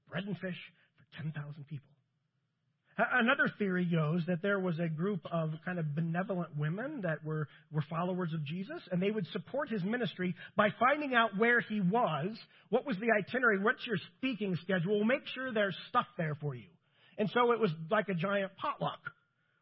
Bread 0.09 0.25
and 0.27 0.37
fish 0.39 0.59
for 0.99 1.23
10,000 1.23 1.31
people. 1.67 1.87
Another 2.97 3.51
theory 3.57 3.85
goes 3.85 4.21
that 4.27 4.43
there 4.43 4.59
was 4.59 4.77
a 4.79 4.87
group 4.87 5.21
of 5.31 5.51
kind 5.65 5.79
of 5.79 5.95
benevolent 5.95 6.55
women 6.55 7.01
that 7.01 7.23
were, 7.23 7.47
were 7.71 7.83
followers 7.89 8.31
of 8.33 8.45
Jesus, 8.45 8.81
and 8.91 9.01
they 9.01 9.09
would 9.09 9.25
support 9.33 9.69
his 9.69 9.83
ministry 9.83 10.35
by 10.55 10.69
finding 10.79 11.15
out 11.15 11.35
where 11.37 11.59
he 11.61 11.81
was, 11.81 12.37
what 12.69 12.85
was 12.85 12.95
the 12.97 13.07
itinerary, 13.11 13.59
what's 13.59 13.85
your 13.87 13.97
speaking 14.17 14.55
schedule, 14.61 14.97
we'll 14.97 15.05
make 15.05 15.25
sure 15.33 15.51
there's 15.51 15.75
stuff 15.89 16.05
there 16.17 16.37
for 16.39 16.53
you. 16.53 16.67
And 17.17 17.29
so 17.33 17.51
it 17.51 17.59
was 17.59 17.71
like 17.89 18.09
a 18.09 18.13
giant 18.13 18.51
potluck. 18.57 18.99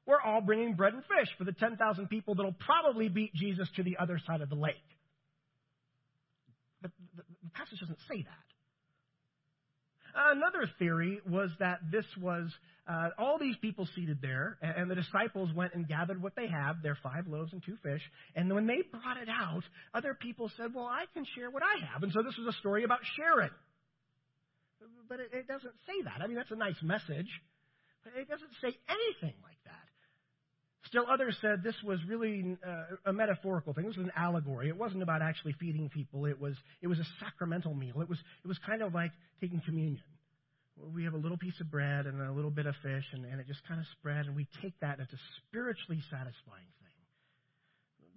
We're 0.05 0.21
all 0.21 0.41
bringing 0.41 0.73
bread 0.73 0.93
and 0.93 1.03
fish 1.03 1.29
for 1.37 1.45
the 1.45 1.53
10,000 1.53 2.07
people 2.09 2.35
that'll 2.35 2.53
probably 2.53 3.07
beat 3.07 3.33
Jesus 3.33 3.69
to 3.77 3.83
the 3.83 3.97
other 3.97 4.19
side 4.27 4.41
of 4.41 4.49
the 4.49 4.55
lake. 4.55 4.75
But 6.81 6.91
the 7.15 7.49
passage 7.53 7.79
doesn't 7.79 7.99
say 8.09 8.23
that. 8.23 8.50
Another 10.15 10.69
theory 10.79 11.19
was 11.27 11.51
that 11.59 11.79
this 11.91 12.05
was 12.19 12.49
uh, 12.87 13.09
all 13.17 13.37
these 13.37 13.55
people 13.57 13.87
seated 13.95 14.19
there, 14.21 14.57
and, 14.61 14.89
the 14.89 14.95
disciples 14.95 15.53
went 15.53 15.73
and 15.73 15.87
gathered 15.87 16.21
what 16.21 16.35
they 16.35 16.47
have, 16.47 16.81
their 16.81 16.97
five 17.01 17.27
loaves 17.27 17.53
and 17.53 17.63
two 17.63 17.77
fish. 17.83 18.01
And 18.35 18.53
when 18.53 18.67
they 18.67 18.81
brought 18.81 19.17
it 19.17 19.29
out, 19.29 19.63
other 19.93 20.13
people 20.13 20.51
said, 20.57 20.73
Well, 20.73 20.85
I 20.85 21.05
can 21.13 21.25
share 21.35 21.49
what 21.49 21.63
I 21.63 21.85
have. 21.91 22.03
And 22.03 22.11
so 22.11 22.21
this 22.23 22.35
was 22.37 22.47
a 22.53 22.57
story 22.59 22.83
about 22.83 22.99
sharing. 23.15 23.51
But 25.07 25.19
it, 25.19 25.29
it 25.33 25.47
doesn't 25.47 25.73
say 25.85 26.01
that. 26.05 26.21
I 26.21 26.27
mean, 26.27 26.35
that's 26.35 26.51
a 26.51 26.55
nice 26.55 26.81
message, 26.81 27.29
but 28.03 28.13
it 28.17 28.27
doesn't 28.27 28.51
say 28.61 28.75
anything 28.89 29.35
like. 29.43 29.50
Still, 30.91 31.05
others 31.09 31.37
said 31.39 31.63
this 31.63 31.75
was 31.85 31.99
really 32.05 32.57
uh, 32.67 32.83
a 33.05 33.13
metaphorical 33.13 33.73
thing. 33.73 33.87
This 33.87 33.95
was 33.95 34.07
an 34.07 34.11
allegory. 34.17 34.67
It 34.67 34.75
wasn't 34.75 35.03
about 35.03 35.21
actually 35.21 35.55
feeding 35.57 35.87
people. 35.87 36.25
It 36.25 36.39
was 36.39 36.53
it 36.81 36.87
was 36.87 36.99
a 36.99 37.07
sacramental 37.23 37.73
meal. 37.73 38.01
It 38.01 38.09
was 38.09 38.19
it 38.43 38.47
was 38.47 38.59
kind 38.67 38.81
of 38.81 38.93
like 38.93 39.11
taking 39.39 39.61
communion. 39.61 40.03
we 40.93 41.05
have 41.05 41.13
a 41.13 41.17
little 41.17 41.37
piece 41.37 41.59
of 41.61 41.71
bread 41.71 42.07
and 42.07 42.21
a 42.21 42.33
little 42.33 42.51
bit 42.51 42.65
of 42.65 42.75
fish, 42.83 43.05
and, 43.13 43.23
and 43.23 43.39
it 43.39 43.47
just 43.47 43.65
kind 43.69 43.79
of 43.79 43.85
spread, 43.99 44.25
and 44.25 44.35
we 44.35 44.45
take 44.61 44.73
that, 44.81 44.99
and 44.99 45.07
it's 45.07 45.13
a 45.13 45.23
spiritually 45.47 46.03
satisfying 46.11 46.67
thing. 46.83 46.99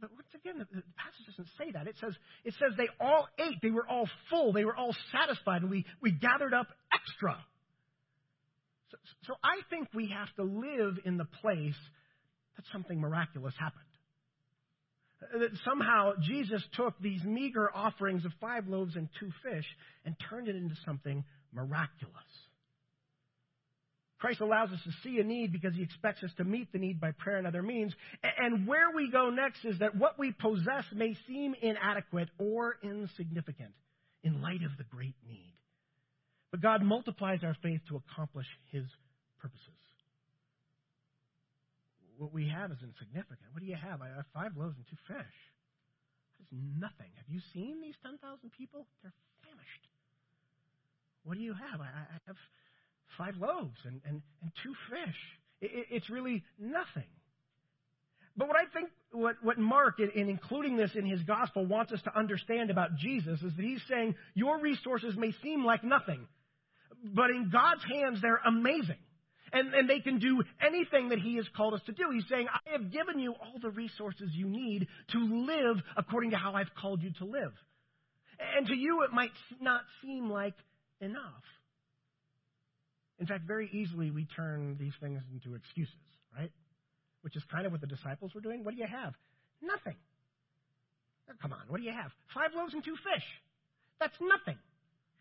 But 0.00 0.10
once 0.12 0.34
again, 0.34 0.58
the, 0.58 0.66
the 0.74 0.82
passage 0.98 1.26
doesn't 1.30 1.48
say 1.56 1.70
that. 1.72 1.86
It 1.86 1.94
says, 2.00 2.14
it 2.44 2.54
says 2.58 2.76
they 2.76 2.88
all 3.00 3.28
ate, 3.38 3.62
they 3.62 3.70
were 3.70 3.86
all 3.88 4.08
full, 4.30 4.52
they 4.52 4.64
were 4.64 4.76
all 4.76 4.94
satisfied, 5.12 5.62
and 5.62 5.70
we, 5.70 5.86
we 6.02 6.10
gathered 6.10 6.52
up 6.52 6.66
extra. 6.92 7.36
So, 8.90 8.96
so 9.28 9.34
I 9.42 9.62
think 9.70 9.88
we 9.94 10.10
have 10.10 10.34
to 10.36 10.42
live 10.42 10.98
in 11.04 11.16
the 11.16 11.24
place 11.40 11.78
that 12.56 12.64
something 12.72 13.00
miraculous 13.00 13.54
happened. 13.58 13.82
That 15.40 15.50
somehow 15.64 16.12
Jesus 16.20 16.62
took 16.74 16.98
these 17.00 17.22
meager 17.24 17.70
offerings 17.74 18.24
of 18.24 18.32
five 18.40 18.68
loaves 18.68 18.96
and 18.96 19.08
two 19.18 19.30
fish 19.42 19.64
and 20.04 20.14
turned 20.28 20.48
it 20.48 20.56
into 20.56 20.74
something 20.84 21.24
miraculous. 21.52 22.14
Christ 24.18 24.40
allows 24.40 24.70
us 24.70 24.80
to 24.84 24.90
see 25.02 25.18
a 25.20 25.24
need 25.24 25.52
because 25.52 25.74
he 25.74 25.82
expects 25.82 26.22
us 26.22 26.30
to 26.38 26.44
meet 26.44 26.72
the 26.72 26.78
need 26.78 26.98
by 26.98 27.12
prayer 27.12 27.36
and 27.36 27.46
other 27.46 27.62
means. 27.62 27.92
And 28.38 28.66
where 28.66 28.90
we 28.94 29.10
go 29.10 29.28
next 29.28 29.64
is 29.64 29.80
that 29.80 29.96
what 29.96 30.18
we 30.18 30.32
possess 30.32 30.84
may 30.94 31.14
seem 31.26 31.54
inadequate 31.60 32.30
or 32.38 32.76
insignificant 32.82 33.72
in 34.22 34.40
light 34.40 34.62
of 34.64 34.76
the 34.78 34.84
great 34.84 35.14
need. 35.28 35.52
But 36.50 36.62
God 36.62 36.82
multiplies 36.82 37.40
our 37.42 37.56
faith 37.62 37.80
to 37.88 37.96
accomplish 37.96 38.46
his 38.72 38.84
purposes. 39.40 39.60
What 42.18 42.32
we 42.32 42.48
have 42.48 42.70
is 42.70 42.78
insignificant. 42.82 43.50
What 43.52 43.60
do 43.60 43.66
you 43.66 43.76
have? 43.76 44.02
I 44.02 44.08
have 44.08 44.26
five 44.32 44.56
loaves 44.56 44.76
and 44.76 44.86
two 44.86 45.00
fish. 45.06 45.36
That 46.30 46.40
is 46.42 46.50
nothing. 46.52 47.10
Have 47.16 47.28
you 47.28 47.40
seen 47.52 47.80
these 47.80 47.96
10,000 48.02 48.18
people? 48.56 48.86
They're 49.02 49.12
famished. 49.42 49.84
What 51.24 51.36
do 51.36 51.42
you 51.42 51.54
have? 51.54 51.80
I, 51.80 51.84
I 51.84 52.18
have 52.26 52.36
five 53.18 53.36
loaves 53.36 53.78
and, 53.84 54.00
and, 54.06 54.22
and 54.42 54.52
two 54.62 54.74
fish. 54.90 55.16
It, 55.60 55.86
it's 55.90 56.10
really 56.10 56.44
nothing. 56.58 57.08
But 58.36 58.48
what 58.48 58.56
I 58.56 58.64
think, 58.72 58.90
what, 59.12 59.36
what 59.42 59.58
Mark, 59.58 60.00
in, 60.00 60.10
in 60.10 60.28
including 60.28 60.76
this 60.76 60.90
in 60.94 61.06
his 61.06 61.22
gospel, 61.22 61.66
wants 61.66 61.92
us 61.92 62.02
to 62.02 62.18
understand 62.18 62.70
about 62.70 62.96
Jesus 62.96 63.40
is 63.42 63.52
that 63.56 63.64
he's 63.64 63.82
saying, 63.88 64.16
Your 64.34 64.60
resources 64.60 65.14
may 65.16 65.32
seem 65.42 65.64
like 65.64 65.84
nothing, 65.84 66.26
but 67.02 67.30
in 67.30 67.50
God's 67.50 67.84
hands, 67.84 68.20
they're 68.20 68.40
amazing. 68.44 68.98
And, 69.56 69.72
and 69.72 69.88
they 69.88 70.00
can 70.00 70.18
do 70.18 70.42
anything 70.60 71.10
that 71.10 71.20
He 71.20 71.36
has 71.36 71.46
called 71.56 71.74
us 71.74 71.80
to 71.86 71.92
do. 71.92 72.10
He's 72.12 72.24
saying, 72.28 72.48
I 72.52 72.72
have 72.72 72.90
given 72.90 73.20
you 73.20 73.34
all 73.40 73.60
the 73.62 73.70
resources 73.70 74.30
you 74.32 74.48
need 74.48 74.88
to 75.12 75.18
live 75.46 75.76
according 75.96 76.32
to 76.32 76.36
how 76.36 76.54
I've 76.54 76.74
called 76.74 77.02
you 77.02 77.12
to 77.18 77.24
live. 77.24 77.52
And 78.56 78.66
to 78.66 78.74
you, 78.74 79.04
it 79.04 79.12
might 79.12 79.30
not 79.60 79.82
seem 80.02 80.28
like 80.28 80.54
enough. 81.00 81.44
In 83.20 83.26
fact, 83.26 83.44
very 83.46 83.70
easily 83.72 84.10
we 84.10 84.26
turn 84.36 84.76
these 84.78 84.92
things 85.00 85.22
into 85.32 85.54
excuses, 85.54 85.94
right? 86.36 86.50
Which 87.22 87.36
is 87.36 87.42
kind 87.50 87.64
of 87.64 87.70
what 87.70 87.80
the 87.80 87.86
disciples 87.86 88.34
were 88.34 88.40
doing. 88.40 88.64
What 88.64 88.74
do 88.74 88.80
you 88.80 88.88
have? 88.88 89.14
Nothing. 89.62 89.96
Oh, 91.30 91.34
come 91.40 91.52
on, 91.52 91.62
what 91.68 91.78
do 91.78 91.84
you 91.84 91.92
have? 91.92 92.10
Five 92.34 92.50
loaves 92.56 92.74
and 92.74 92.84
two 92.84 92.96
fish. 92.96 93.24
That's 94.00 94.16
nothing. 94.20 94.58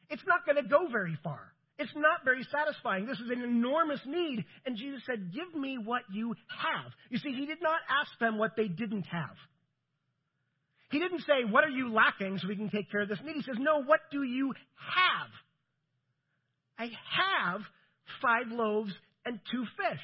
It's 0.10 0.24
not 0.26 0.44
going 0.44 0.62
to 0.62 0.68
go 0.68 0.88
very 0.92 1.18
far. 1.24 1.54
It's 1.80 1.94
not 1.96 2.24
very 2.24 2.46
satisfying. 2.52 3.06
This 3.06 3.20
is 3.20 3.30
an 3.32 3.42
enormous 3.42 4.00
need. 4.06 4.46
And 4.66 4.78
Jesus 4.78 5.02
said, 5.06 5.34
Give 5.34 5.60
me 5.60 5.78
what 5.84 6.04
you 6.12 6.36
have. 6.48 6.92
You 7.10 7.18
see, 7.18 7.34
he 7.34 7.46
did 7.46 7.62
not 7.62 7.80
ask 7.90 8.12
them 8.20 8.38
what 8.38 8.52
they 8.56 8.68
didn't 8.68 9.08
have. 9.12 9.36
He 10.92 11.00
didn't 11.00 11.22
say, 11.22 11.50
What 11.50 11.64
are 11.64 11.70
you 11.70 11.92
lacking 11.92 12.38
so 12.38 12.48
we 12.48 12.56
can 12.56 12.70
take 12.70 12.92
care 12.92 13.02
of 13.02 13.10
this 13.10 13.20
need? 13.26 13.36
He 13.36 13.42
says, 13.42 13.58
No, 13.58 13.84
what 13.84 14.02
do 14.12 14.22
you 14.22 14.54
have? 14.76 15.30
I 16.78 16.86
have 16.86 17.62
five 18.22 18.52
loaves 18.52 18.94
and 19.26 19.40
two 19.52 19.64
fish. 19.78 20.02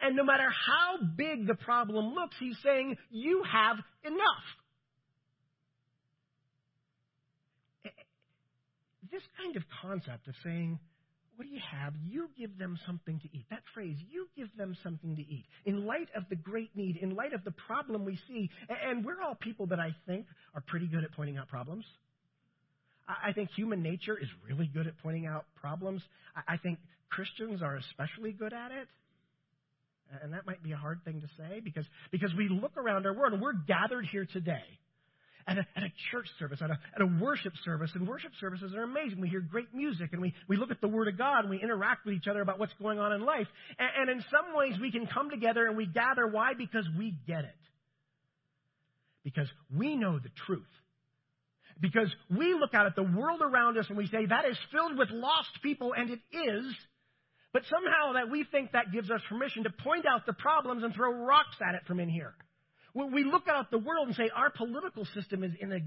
And 0.00 0.16
no 0.16 0.24
matter 0.24 0.48
how 0.48 1.06
big 1.16 1.46
the 1.46 1.54
problem 1.54 2.14
looks, 2.14 2.36
he's 2.40 2.56
saying, 2.64 2.96
You 3.10 3.42
have 3.50 3.76
enough. 4.04 4.44
This 9.10 9.22
kind 9.38 9.56
of 9.56 9.62
concept 9.82 10.28
of 10.28 10.34
saying, 10.42 10.78
what 11.36 11.48
do 11.48 11.54
you 11.54 11.60
have? 11.72 11.94
You 12.06 12.28
give 12.38 12.58
them 12.58 12.78
something 12.86 13.18
to 13.20 13.26
eat. 13.36 13.46
That 13.50 13.62
phrase, 13.74 13.96
you 14.10 14.28
give 14.36 14.48
them 14.56 14.76
something 14.82 15.16
to 15.16 15.22
eat. 15.22 15.44
In 15.64 15.84
light 15.84 16.08
of 16.16 16.24
the 16.30 16.36
great 16.36 16.70
need, 16.76 16.96
in 16.96 17.16
light 17.16 17.32
of 17.32 17.42
the 17.44 17.50
problem 17.66 18.04
we 18.04 18.18
see, 18.28 18.50
and 18.68 19.04
we're 19.04 19.20
all 19.20 19.34
people 19.34 19.66
that 19.66 19.80
I 19.80 19.94
think 20.06 20.26
are 20.54 20.62
pretty 20.66 20.86
good 20.86 21.02
at 21.02 21.12
pointing 21.12 21.36
out 21.36 21.48
problems. 21.48 21.84
I 23.06 23.32
think 23.32 23.50
human 23.54 23.82
nature 23.82 24.16
is 24.16 24.28
really 24.48 24.66
good 24.66 24.86
at 24.86 24.94
pointing 25.02 25.26
out 25.26 25.44
problems. 25.56 26.02
I 26.48 26.56
think 26.56 26.78
Christians 27.10 27.62
are 27.62 27.76
especially 27.76 28.32
good 28.32 28.52
at 28.52 28.70
it. 28.70 28.88
And 30.22 30.32
that 30.32 30.46
might 30.46 30.62
be 30.62 30.72
a 30.72 30.76
hard 30.76 31.00
thing 31.04 31.20
to 31.20 31.26
say 31.36 31.60
because, 31.60 31.84
because 32.12 32.30
we 32.36 32.48
look 32.48 32.76
around 32.76 33.06
our 33.06 33.12
world 33.12 33.32
and 33.32 33.42
we're 33.42 33.52
gathered 33.52 34.06
here 34.10 34.26
today 34.32 34.62
at 35.46 35.58
a, 35.58 35.66
at 35.76 35.82
a 35.82 35.92
church 36.10 36.26
service, 36.38 36.60
at 36.62 36.70
a, 36.70 36.78
at 36.94 37.02
a 37.02 37.06
worship 37.06 37.52
service. 37.64 37.90
And 37.94 38.06
worship 38.06 38.32
services 38.40 38.74
are 38.74 38.82
amazing. 38.82 39.20
We 39.20 39.28
hear 39.28 39.40
great 39.40 39.74
music 39.74 40.10
and 40.12 40.20
we, 40.20 40.34
we 40.48 40.56
look 40.56 40.70
at 40.70 40.80
the 40.80 40.88
Word 40.88 41.08
of 41.08 41.18
God 41.18 41.40
and 41.40 41.50
we 41.50 41.60
interact 41.62 42.06
with 42.06 42.14
each 42.14 42.26
other 42.28 42.40
about 42.40 42.58
what's 42.58 42.72
going 42.80 42.98
on 42.98 43.12
in 43.12 43.24
life. 43.24 43.46
And, 43.78 44.10
and 44.10 44.18
in 44.18 44.24
some 44.30 44.54
ways, 44.54 44.74
we 44.80 44.90
can 44.90 45.06
come 45.06 45.30
together 45.30 45.66
and 45.66 45.76
we 45.76 45.86
gather. 45.86 46.26
Why? 46.26 46.54
Because 46.54 46.86
we 46.98 47.14
get 47.26 47.44
it. 47.44 47.54
Because 49.22 49.48
we 49.74 49.96
know 49.96 50.18
the 50.18 50.30
truth. 50.46 50.62
Because 51.80 52.14
we 52.30 52.54
look 52.54 52.72
out 52.74 52.86
at 52.86 52.94
the 52.94 53.02
world 53.02 53.40
around 53.42 53.78
us 53.78 53.86
and 53.88 53.96
we 53.96 54.06
say, 54.06 54.26
that 54.26 54.44
is 54.44 54.56
filled 54.70 54.96
with 54.96 55.10
lost 55.10 55.50
people, 55.62 55.92
and 55.92 56.10
it 56.10 56.20
is. 56.32 56.64
But 57.52 57.62
somehow 57.70 58.14
that 58.14 58.30
we 58.30 58.44
think 58.50 58.72
that 58.72 58.92
gives 58.92 59.10
us 59.10 59.20
permission 59.28 59.64
to 59.64 59.70
point 59.70 60.06
out 60.06 60.26
the 60.26 60.34
problems 60.34 60.82
and 60.82 60.94
throw 60.94 61.12
rocks 61.12 61.56
at 61.66 61.74
it 61.74 61.82
from 61.86 62.00
in 62.00 62.08
here. 62.08 62.34
We 62.94 63.24
look 63.24 63.48
out 63.48 63.70
the 63.70 63.78
world 63.78 64.06
and 64.06 64.16
say 64.16 64.30
our 64.34 64.50
political 64.50 65.04
system 65.06 65.42
is 65.42 65.52
in 65.60 65.72
a 65.72 65.80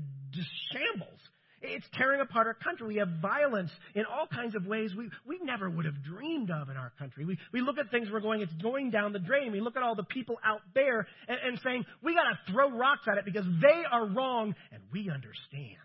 shambles. 0.72 1.20
It's 1.62 1.86
tearing 1.94 2.22
apart 2.22 2.46
our 2.46 2.54
country. 2.54 2.88
We 2.88 2.96
have 2.98 3.10
violence 3.20 3.72
in 3.96 4.04
all 4.06 4.28
kinds 4.28 4.56
of 4.56 4.68
ways 4.68 4.92
we, 4.96 5.10
we 5.26 5.40
never 5.42 5.70
would 5.70 5.86
have 5.86 6.04
dreamed 6.04 6.52
of 6.52 6.70
in 6.70 6.78
our 6.78 6.92
country. 7.00 7.26
We, 7.26 7.40
we 7.52 7.62
look 7.62 7.80
at 7.80 7.90
things, 7.90 8.10
we're 8.12 8.20
going, 8.20 8.42
it's 8.42 8.54
going 8.62 8.92
down 8.92 9.12
the 9.12 9.20
drain. 9.20 9.52
We 9.52 9.60
look 9.60 9.76
at 9.76 9.82
all 9.82 9.96
the 9.96 10.04
people 10.04 10.38
out 10.46 10.62
there 10.76 11.08
and, 11.28 11.38
and 11.44 11.60
saying, 11.64 11.86
we 12.04 12.14
got 12.14 12.26
to 12.26 12.52
throw 12.52 12.70
rocks 12.78 13.08
at 13.10 13.18
it 13.18 13.26
because 13.26 13.46
they 13.62 13.84
are 13.92 14.06
wrong 14.06 14.54
and 14.72 14.84
we 14.92 15.10
understand. 15.10 15.82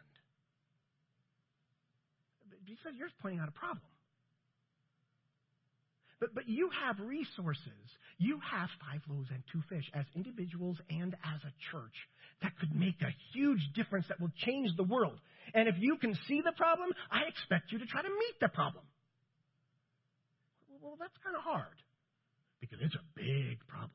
Because 2.66 2.92
you're 2.98 3.08
pointing 3.22 3.40
out 3.40 3.48
a 3.48 3.52
problem. 3.52 3.80
But, 6.22 6.36
but 6.36 6.48
you 6.48 6.70
have 6.86 7.00
resources. 7.00 7.82
You 8.16 8.38
have 8.48 8.68
five 8.78 9.02
loaves 9.10 9.26
and 9.34 9.42
two 9.50 9.60
fish 9.68 9.90
as 9.92 10.04
individuals 10.14 10.78
and 10.88 11.14
as 11.14 11.40
a 11.42 11.52
church 11.72 11.98
that 12.42 12.52
could 12.60 12.72
make 12.78 12.94
a 13.02 13.10
huge 13.34 13.58
difference 13.74 14.06
that 14.06 14.20
will 14.20 14.30
change 14.36 14.70
the 14.76 14.84
world. 14.84 15.18
And 15.52 15.66
if 15.66 15.74
you 15.80 15.96
can 15.96 16.16
see 16.28 16.40
the 16.40 16.52
problem, 16.52 16.90
I 17.10 17.22
expect 17.26 17.72
you 17.72 17.80
to 17.80 17.86
try 17.86 18.02
to 18.02 18.08
meet 18.08 18.38
the 18.40 18.46
problem. 18.46 18.84
Well, 20.80 20.94
that's 20.96 21.16
kind 21.24 21.34
of 21.34 21.42
hard 21.42 21.74
because 22.60 22.78
it's 22.80 22.94
a 22.94 23.06
big 23.16 23.58
problem. 23.66 23.90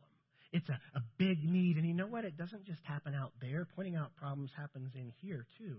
It's 0.51 0.67
a, 0.67 0.79
a 0.97 1.01
big 1.17 1.49
need. 1.49 1.77
And 1.77 1.87
you 1.87 1.93
know 1.93 2.07
what? 2.07 2.25
It 2.25 2.35
doesn't 2.35 2.65
just 2.65 2.81
happen 2.83 3.15
out 3.15 3.31
there. 3.39 3.65
Pointing 3.73 3.95
out 3.95 4.13
problems 4.17 4.51
happens 4.57 4.91
in 4.95 5.13
here, 5.21 5.45
too. 5.57 5.77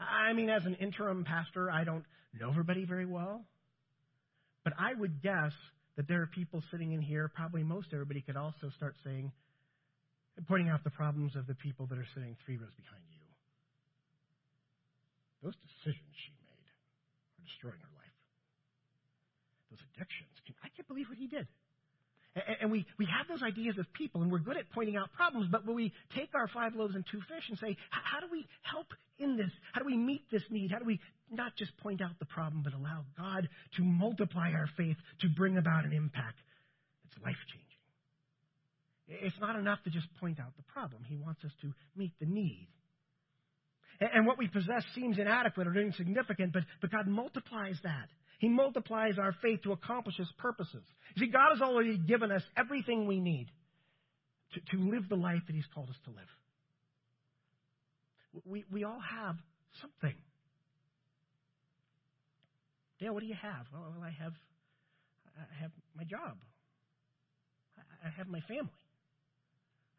I 0.00 0.32
mean, 0.32 0.48
as 0.48 0.64
an 0.64 0.76
interim 0.76 1.24
pastor, 1.24 1.70
I 1.70 1.84
don't 1.84 2.04
know 2.32 2.48
everybody 2.48 2.86
very 2.86 3.04
well. 3.04 3.44
But 4.66 4.74
I 4.82 4.98
would 4.98 5.22
guess 5.22 5.54
that 5.94 6.08
there 6.08 6.20
are 6.22 6.26
people 6.26 6.60
sitting 6.72 6.90
in 6.90 7.00
here, 7.00 7.30
probably 7.32 7.62
most 7.62 7.94
everybody 7.94 8.20
could 8.20 8.36
also 8.36 8.68
start 8.74 8.96
saying, 9.04 9.30
pointing 10.48 10.68
out 10.68 10.82
the 10.82 10.90
problems 10.90 11.36
of 11.36 11.46
the 11.46 11.54
people 11.54 11.86
that 11.86 11.96
are 11.96 12.08
sitting 12.14 12.34
three 12.44 12.56
rows 12.56 12.74
behind 12.74 13.06
you. 13.14 13.22
Those 15.46 15.54
decisions 15.62 16.10
she 16.18 16.34
made 16.42 16.66
are 16.66 17.46
destroying 17.46 17.78
her 17.78 17.94
life. 17.94 18.16
Those 19.70 19.78
addictions. 19.94 20.34
I 20.64 20.68
can't 20.74 20.88
believe 20.88 21.06
what 21.08 21.18
he 21.18 21.28
did. 21.28 21.46
And 22.60 22.70
we, 22.72 22.84
we 22.98 23.06
have 23.06 23.30
those 23.30 23.46
ideas 23.46 23.78
of 23.78 23.86
people, 23.94 24.22
and 24.22 24.32
we're 24.32 24.42
good 24.42 24.58
at 24.58 24.68
pointing 24.74 24.96
out 24.96 25.12
problems, 25.12 25.46
but 25.48 25.64
when 25.64 25.76
we 25.76 25.92
take 26.14 26.34
our 26.34 26.48
five 26.48 26.74
loaves 26.74 26.96
and 26.96 27.04
two 27.06 27.20
fish 27.30 27.48
and 27.48 27.56
say, 27.58 27.78
how 27.90 28.18
do 28.18 28.26
we 28.32 28.44
help 28.62 28.88
in 29.18 29.36
this? 29.36 29.50
How 29.72 29.80
do 29.80 29.86
we 29.86 29.96
meet 29.96 30.28
this 30.30 30.42
need? 30.50 30.72
How 30.72 30.80
do 30.80 30.84
we 30.84 31.00
not 31.30 31.56
just 31.56 31.76
point 31.78 32.00
out 32.00 32.18
the 32.18 32.26
problem, 32.26 32.62
but 32.62 32.72
allow 32.72 33.04
God 33.16 33.48
to 33.76 33.82
multiply 33.82 34.52
our 34.52 34.68
faith 34.76 34.96
to 35.20 35.28
bring 35.28 35.58
about 35.58 35.84
an 35.84 35.92
impact 35.92 36.38
that's 37.04 37.24
life 37.24 37.36
changing? 37.52 37.66
It's 39.26 39.40
not 39.40 39.56
enough 39.56 39.82
to 39.84 39.90
just 39.90 40.06
point 40.20 40.40
out 40.40 40.56
the 40.56 40.64
problem. 40.64 41.02
He 41.04 41.16
wants 41.16 41.44
us 41.44 41.52
to 41.62 41.72
meet 41.96 42.12
the 42.20 42.26
need. 42.26 42.68
And 44.00 44.26
what 44.26 44.36
we 44.36 44.48
possess 44.48 44.84
seems 44.94 45.18
inadequate 45.18 45.66
or 45.66 45.74
insignificant, 45.76 46.52
but, 46.52 46.64
but 46.80 46.90
God 46.90 47.06
multiplies 47.06 47.76
that. 47.82 48.08
He 48.38 48.48
multiplies 48.48 49.14
our 49.18 49.32
faith 49.40 49.62
to 49.62 49.72
accomplish 49.72 50.16
His 50.18 50.30
purposes. 50.38 50.82
You 51.14 51.26
see, 51.26 51.32
God 51.32 51.52
has 51.52 51.62
already 51.62 51.96
given 51.96 52.30
us 52.30 52.42
everything 52.56 53.06
we 53.06 53.20
need 53.20 53.46
to, 54.52 54.76
to 54.76 54.90
live 54.90 55.08
the 55.08 55.16
life 55.16 55.40
that 55.46 55.54
He's 55.54 55.64
called 55.74 55.88
us 55.88 55.96
to 56.04 56.10
live. 56.10 56.28
We, 58.44 58.64
we 58.70 58.84
all 58.84 59.00
have 59.00 59.36
something. 59.80 60.16
Dale, 62.98 63.12
what 63.12 63.20
do 63.20 63.26
you 63.26 63.36
have? 63.40 63.66
Well, 63.72 63.94
I 64.02 64.10
have, 64.22 64.32
I 65.36 65.62
have 65.62 65.70
my 65.96 66.04
job. 66.04 66.36
I 68.04 68.08
have 68.16 68.28
my 68.28 68.40
family. 68.42 68.70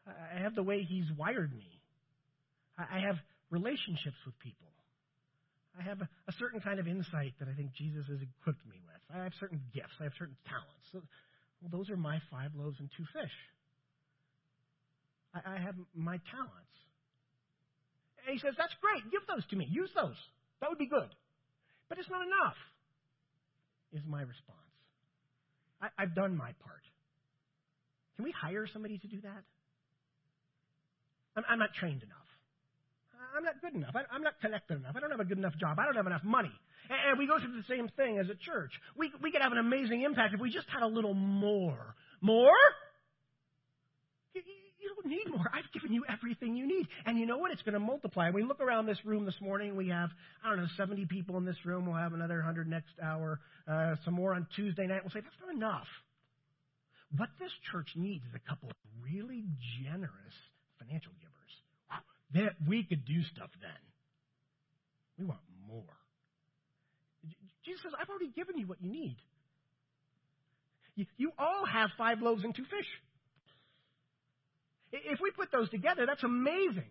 I 0.08 0.40
have 0.42 0.56
the 0.56 0.64
way 0.64 0.84
He's 0.84 1.06
wired 1.18 1.52
me. 1.52 1.68
I 2.78 3.00
have 3.00 3.18
relationships 3.50 4.18
with 4.26 4.38
people. 4.40 4.68
I 5.78 5.84
have 5.84 6.02
a, 6.02 6.34
certain 6.40 6.60
kind 6.60 6.80
of 6.80 6.88
insight 6.88 7.34
that 7.40 7.48
I 7.48 7.54
think 7.54 7.74
Jesus 7.74 8.06
has 8.10 8.18
equipped 8.18 8.66
me 8.66 8.82
with. 8.82 9.02
I 9.14 9.24
have 9.24 9.34
certain 9.40 9.62
gifts. 9.74 9.94
I 10.00 10.10
have 10.10 10.18
certain 10.18 10.38
talents. 10.50 10.86
So, 10.92 11.02
well, 11.62 11.70
those 11.70 11.90
are 11.90 11.98
my 11.98 12.18
five 12.32 12.52
loaves 12.58 12.80
and 12.80 12.90
two 12.98 13.06
fish. 13.14 13.36
I, 15.34 15.56
I 15.56 15.58
have 15.62 15.76
my 15.94 16.18
talents. 16.34 16.78
And 18.26 18.34
he 18.34 18.40
says, 18.40 18.56
That's 18.58 18.74
great. 18.82 19.06
Give 19.12 19.22
those 19.30 19.46
to 19.54 19.56
me. 19.56 19.68
Use 19.70 19.90
those. 19.94 20.18
That 20.62 20.70
would 20.70 20.82
be 20.82 20.90
good. 20.90 21.10
But 21.90 22.00
it's 22.00 22.10
not 22.10 22.26
enough, 22.26 22.58
is 23.94 24.02
my 24.08 24.22
response. 24.22 24.58
I, 25.82 25.88
I've 25.98 26.16
done 26.16 26.36
my 26.36 26.52
part. 26.64 26.84
Can 28.16 28.26
we 28.26 28.32
hire 28.32 28.68
somebody 28.72 28.98
to 28.98 29.08
do 29.08 29.22
that? 29.22 29.44
I'm, 31.36 31.44
I'm 31.48 31.60
not 31.60 31.74
trained 31.74 32.04
enough. 32.04 32.18
I'm 33.36 33.44
not 33.44 33.62
good 33.62 33.76
enough. 33.76 33.96
I, 33.96 34.16
am 34.16 34.24
not 34.24 34.40
connected 34.42 34.78
enough. 34.78 34.96
I 34.96 35.00
don't 35.00 35.12
have 35.12 35.20
a 35.20 35.26
good 35.26 35.38
enough 35.38 35.56
job. 35.58 35.78
I 35.80 35.86
don't 35.86 35.96
have 35.96 36.08
enough 36.08 36.24
money. 36.24 36.52
And, 36.90 37.00
and 37.10 37.20
we 37.20 37.28
go 37.28 37.40
through 37.40 37.56
the 37.56 37.68
same 37.68 37.90
thing 37.90 38.18
as 38.18 38.30
a 38.30 38.36
church. 38.36 38.72
We, 38.96 39.12
we 39.22 39.32
could 39.32 39.42
have 39.42 39.52
an 39.52 39.60
amazing 39.60 40.02
impact 40.02 40.34
if 40.34 40.40
we 40.40 40.50
just 40.50 40.68
had 40.70 40.82
a 40.82 40.88
little 40.88 41.14
more. 41.14 41.96
More? 42.22 42.58
Need 45.08 45.30
more. 45.30 45.50
I've 45.54 45.72
given 45.74 45.94
you 45.94 46.04
everything 46.12 46.56
you 46.56 46.68
need. 46.68 46.88
And 47.06 47.18
you 47.18 47.26
know 47.26 47.38
what? 47.38 47.52
It's 47.52 47.62
going 47.62 47.74
to 47.74 47.80
multiply. 47.80 48.30
We 48.30 48.44
look 48.44 48.60
around 48.60 48.86
this 48.86 48.98
room 49.06 49.26
this 49.26 49.40
morning. 49.40 49.76
We 49.76 49.90
have, 49.90 50.10
I 50.44 50.50
don't 50.50 50.60
know, 50.60 50.68
70 50.76 51.06
people 51.06 51.38
in 51.38 51.46
this 51.46 51.58
room. 51.66 51.86
We'll 51.86 51.96
have 51.96 52.14
another 52.14 52.36
100 52.36 52.68
next 52.68 52.94
hour. 53.02 53.40
Uh, 53.68 53.96
some 54.04 54.14
more 54.14 54.34
on 54.34 54.48
Tuesday 54.56 54.86
night. 54.86 55.02
We'll 55.04 55.12
say, 55.12 55.22
that's 55.22 55.36
not 55.46 55.56
enough. 55.56 55.88
What 57.16 57.30
this 57.40 57.52
church 57.72 57.88
needs 57.96 58.26
is 58.26 58.36
a 58.36 58.50
couple 58.50 58.70
of 58.70 58.76
really 59.04 59.46
generous 59.82 60.36
financial 60.80 61.14
givers 61.22 61.34
that 62.34 62.56
we 62.68 62.84
could 62.84 63.06
do 63.06 63.24
stuff 63.34 63.50
then. 63.62 63.72
We 65.18 65.26
want 65.26 65.40
more. 65.68 65.84
Jesus 67.66 67.82
says, 67.84 67.94
I've 68.00 68.10
already 68.10 68.30
given 68.30 68.58
you 68.58 68.68
what 68.68 68.82
you 68.82 68.90
need. 68.90 69.18
You, 70.96 71.06
you 71.18 71.32
all 71.38 71.66
have 71.66 71.90
five 71.98 72.22
loaves 72.22 72.44
and 72.44 72.56
two 72.56 72.64
fish. 72.64 72.88
If 74.92 75.20
we 75.22 75.32
put 75.32 75.52
those 75.52 75.70
together, 75.70 76.06
that's 76.06 76.24
amazing. 76.24 76.90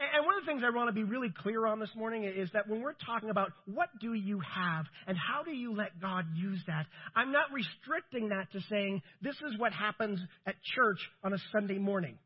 And 0.00 0.24
one 0.24 0.34
of 0.38 0.46
the 0.46 0.50
things 0.50 0.62
I 0.64 0.74
want 0.74 0.88
to 0.88 0.94
be 0.94 1.04
really 1.04 1.28
clear 1.42 1.66
on 1.66 1.78
this 1.78 1.90
morning 1.94 2.24
is 2.24 2.48
that 2.54 2.66
when 2.66 2.80
we're 2.80 2.94
talking 2.94 3.28
about 3.28 3.52
what 3.66 3.90
do 4.00 4.14
you 4.14 4.40
have 4.40 4.86
and 5.06 5.14
how 5.14 5.42
do 5.42 5.50
you 5.50 5.74
let 5.74 6.00
God 6.00 6.24
use 6.34 6.58
that, 6.68 6.86
I'm 7.14 7.32
not 7.32 7.52
restricting 7.52 8.30
that 8.30 8.50
to 8.52 8.60
saying 8.70 9.02
this 9.20 9.36
is 9.46 9.58
what 9.58 9.74
happens 9.74 10.18
at 10.46 10.54
church 10.74 10.98
on 11.22 11.34
a 11.34 11.38
Sunday 11.52 11.76
morning. 11.76 12.16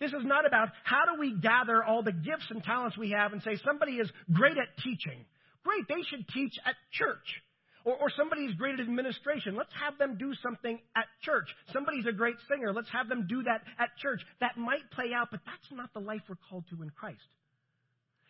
This 0.00 0.12
is 0.12 0.24
not 0.24 0.46
about 0.46 0.70
how 0.82 1.04
do 1.12 1.20
we 1.20 1.38
gather 1.38 1.84
all 1.84 2.02
the 2.02 2.12
gifts 2.12 2.46
and 2.48 2.64
talents 2.64 2.96
we 2.96 3.10
have 3.10 3.34
and 3.34 3.42
say 3.42 3.58
somebody 3.62 3.96
is 3.96 4.10
great 4.32 4.56
at 4.56 4.82
teaching. 4.82 5.26
Great, 5.62 5.86
they 5.88 6.02
should 6.08 6.26
teach 6.28 6.54
at 6.64 6.74
church. 6.90 7.42
Or, 7.84 7.94
or 7.96 8.10
somebody's 8.16 8.54
great 8.54 8.74
at 8.74 8.80
administration. 8.80 9.56
Let's 9.56 9.72
have 9.82 9.98
them 9.98 10.16
do 10.18 10.34
something 10.42 10.78
at 10.96 11.06
church. 11.22 11.48
Somebody's 11.72 12.06
a 12.06 12.12
great 12.12 12.36
singer. 12.48 12.72
Let's 12.72 12.90
have 12.90 13.08
them 13.08 13.26
do 13.28 13.42
that 13.42 13.62
at 13.78 13.96
church. 13.98 14.20
That 14.40 14.56
might 14.56 14.90
play 14.92 15.12
out, 15.14 15.28
but 15.30 15.40
that's 15.46 15.72
not 15.72 15.92
the 15.94 16.00
life 16.00 16.20
we're 16.28 16.36
called 16.48 16.64
to 16.70 16.82
in 16.82 16.90
Christ. 16.90 17.18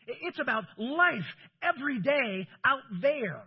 It's 0.07 0.41
about 0.41 0.65
life 0.79 1.27
every 1.63 2.01
day 2.01 2.49
out 2.65 2.83
there. 3.03 3.43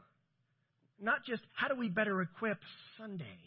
Not 1.01 1.25
just 1.25 1.41
how 1.53 1.67
do 1.67 1.75
we 1.75 1.89
better 1.89 2.21
equip 2.21 2.57
Sunday 2.97 3.39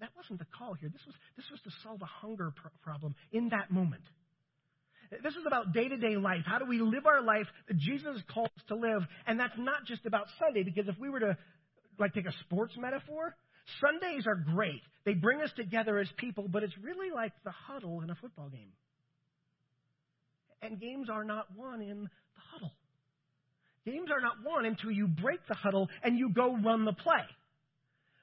that 0.00 0.10
wasn't 0.16 0.38
the 0.38 0.46
call 0.56 0.74
here. 0.74 0.88
This 0.88 1.04
was, 1.06 1.14
this 1.36 1.44
was 1.50 1.60
to 1.62 1.70
solve 1.84 2.00
a 2.02 2.06
hunger 2.06 2.52
pr- 2.56 2.68
problem 2.82 3.14
in 3.32 3.50
that 3.50 3.70
moment. 3.70 4.02
This 5.10 5.34
is 5.34 5.44
about 5.46 5.72
day 5.72 5.88
to 5.88 5.96
day 5.96 6.16
life. 6.16 6.42
How 6.46 6.58
do 6.58 6.66
we 6.66 6.80
live 6.80 7.04
our 7.04 7.20
life 7.22 7.46
that 7.66 7.76
Jesus 7.76 8.22
calls 8.32 8.50
us 8.56 8.64
to 8.68 8.76
live? 8.76 9.02
And 9.26 9.40
that's 9.40 9.58
not 9.58 9.84
just 9.84 10.06
about 10.06 10.26
Sunday, 10.38 10.62
because 10.62 10.86
if 10.86 10.98
we 11.00 11.08
were 11.08 11.20
to 11.20 11.36
like 11.98 12.14
take 12.14 12.26
a 12.26 12.32
sports 12.44 12.74
metaphor, 12.78 13.34
Sundays 13.80 14.26
are 14.26 14.36
great. 14.36 14.82
They 15.04 15.14
bring 15.14 15.40
us 15.42 15.50
together 15.56 15.98
as 15.98 16.08
people, 16.16 16.46
but 16.48 16.62
it's 16.62 16.76
really 16.82 17.10
like 17.10 17.32
the 17.44 17.50
huddle 17.50 18.02
in 18.02 18.10
a 18.10 18.14
football 18.14 18.48
game. 18.48 18.72
And 20.62 20.80
games 20.80 21.08
are 21.10 21.24
not 21.24 21.46
won 21.56 21.80
in 21.80 22.02
the 22.02 22.42
huddle. 22.52 22.72
Games 23.84 24.10
are 24.12 24.20
not 24.20 24.34
won 24.44 24.64
until 24.64 24.90
you 24.90 25.08
break 25.08 25.40
the 25.48 25.54
huddle 25.54 25.88
and 26.02 26.18
you 26.18 26.32
go 26.32 26.56
run 26.56 26.84
the 26.84 26.92
play. 26.92 27.24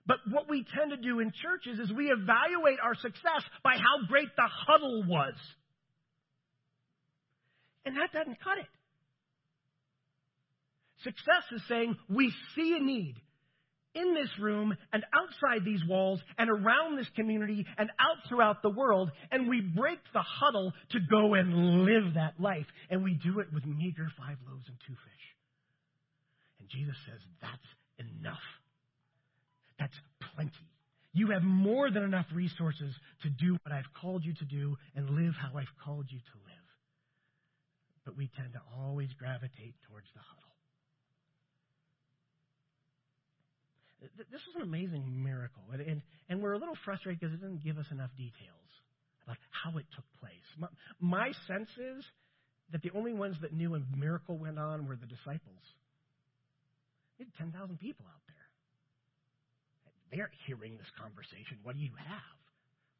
But 0.05 0.17
what 0.31 0.49
we 0.49 0.65
tend 0.77 0.91
to 0.91 0.97
do 0.97 1.19
in 1.19 1.33
churches 1.43 1.79
is 1.79 1.91
we 1.91 2.11
evaluate 2.11 2.79
our 2.81 2.95
success 2.95 3.43
by 3.63 3.73
how 3.73 4.07
great 4.07 4.29
the 4.37 4.47
huddle 4.47 5.03
was. 5.05 5.33
And 7.87 7.95
that 7.95 8.11
doesn't 8.11 8.43
cut 8.43 8.57
it. 8.57 8.67
Success 11.03 11.43
is 11.53 11.61
saying 11.69 11.95
we 12.09 12.33
see 12.53 12.75
a 12.77 12.83
need 12.83 13.15
in 13.95 14.13
this 14.13 14.29
room 14.41 14.75
and 14.91 15.05
outside 15.15 15.63
these 15.63 15.79
walls 15.87 16.19
and 16.37 16.49
around 16.49 16.97
this 16.97 17.07
community 17.15 17.65
and 17.77 17.89
out 17.97 18.27
throughout 18.27 18.61
the 18.61 18.69
world, 18.69 19.09
and 19.31 19.47
we 19.47 19.61
break 19.61 19.99
the 20.13 20.21
huddle 20.21 20.73
to 20.91 20.99
go 21.09 21.33
and 21.35 21.85
live 21.85 22.15
that 22.15 22.33
life. 22.41 22.65
And 22.89 23.05
we 23.05 23.13
do 23.13 23.39
it 23.39 23.47
with 23.53 23.65
meager 23.65 24.11
five 24.17 24.35
loaves 24.45 24.65
and 24.67 24.75
two 24.85 24.93
fish. 24.93 25.25
And 26.59 26.67
Jesus 26.67 26.97
says 27.05 27.21
that's 27.41 28.09
enough. 28.19 28.43
That's 29.79 29.95
plenty. 30.35 30.51
You 31.13 31.31
have 31.31 31.43
more 31.43 31.89
than 31.89 32.03
enough 32.03 32.25
resources 32.33 32.93
to 33.23 33.29
do 33.29 33.57
what 33.63 33.73
I've 33.73 33.93
called 34.01 34.25
you 34.25 34.33
to 34.33 34.45
do 34.45 34.75
and 34.93 35.09
live 35.11 35.35
how 35.39 35.57
I've 35.57 35.71
called 35.85 36.07
you 36.09 36.19
to 36.19 36.37
live. 36.45 36.56
But 38.07 38.15
we 38.15 38.31
tend 38.39 38.55
to 38.55 38.63
always 38.79 39.11
gravitate 39.19 39.75
towards 39.83 40.07
the 40.15 40.23
huddle. 40.23 40.55
This 44.31 44.39
was 44.47 44.55
an 44.55 44.61
amazing 44.61 45.03
miracle, 45.03 45.63
and, 45.73 45.81
and, 45.81 46.01
and 46.29 46.41
we're 46.41 46.53
a 46.53 46.57
little 46.57 46.77
frustrated 46.85 47.19
because 47.19 47.33
it 47.35 47.41
didn't 47.41 47.65
give 47.65 47.77
us 47.77 47.85
enough 47.91 48.11
details 48.15 48.71
about 49.25 49.35
how 49.51 49.77
it 49.77 49.83
took 49.91 50.07
place. 50.23 50.47
My, 50.55 50.71
my 51.01 51.27
sense 51.51 51.67
is 51.75 52.05
that 52.71 52.81
the 52.81 52.95
only 52.95 53.11
ones 53.11 53.35
that 53.41 53.51
knew 53.51 53.75
a 53.75 53.81
miracle 53.97 54.37
went 54.37 54.57
on 54.57 54.87
were 54.87 54.95
the 54.95 55.09
disciples. 55.09 55.65
We 57.19 57.25
had 57.25 57.51
10,000 57.51 57.75
people 57.77 58.05
out 58.07 58.23
there. 58.31 58.47
They 60.15 60.21
aren't 60.21 60.37
hearing 60.47 60.77
this 60.77 60.87
conversation. 60.95 61.59
What 61.63 61.75
do 61.75 61.81
you 61.81 61.91
have? 62.07 62.39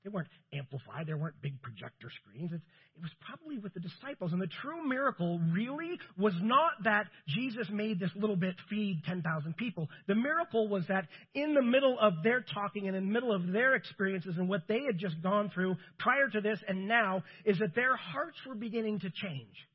They 0.07 0.13
weren't 0.13 0.29
amplified. 0.53 1.05
There 1.05 1.17
weren't 1.17 1.41
big 1.41 1.61
projector 1.61 2.09
screens. 2.21 2.53
It, 2.53 2.61
it 2.95 3.01
was 3.01 3.11
probably 3.27 3.57
with 3.57 3.73
the 3.73 3.81
disciples. 3.81 4.31
And 4.31 4.41
the 4.41 4.47
true 4.61 4.87
miracle 4.87 5.37
really 5.51 5.99
was 6.17 6.33
not 6.41 6.71
that 6.85 7.07
Jesus 7.27 7.67
made 7.69 7.99
this 7.99 8.11
little 8.15 8.37
bit 8.37 8.55
feed 8.69 9.01
10,000 9.05 9.57
people. 9.57 9.89
The 10.07 10.15
miracle 10.15 10.69
was 10.69 10.85
that 10.87 11.07
in 11.33 11.53
the 11.53 11.61
middle 11.61 11.97
of 11.99 12.23
their 12.23 12.39
talking 12.39 12.87
and 12.87 12.95
in 12.95 13.07
the 13.07 13.11
middle 13.11 13.33
of 13.33 13.51
their 13.51 13.75
experiences 13.75 14.37
and 14.37 14.47
what 14.47 14.61
they 14.69 14.83
had 14.85 14.97
just 14.97 15.21
gone 15.21 15.51
through 15.53 15.75
prior 15.99 16.29
to 16.29 16.39
this 16.39 16.59
and 16.69 16.87
now, 16.87 17.23
is 17.43 17.59
that 17.59 17.75
their 17.75 17.97
hearts 17.97 18.37
were 18.47 18.55
beginning 18.55 19.01
to 19.01 19.09
change. 19.09 19.67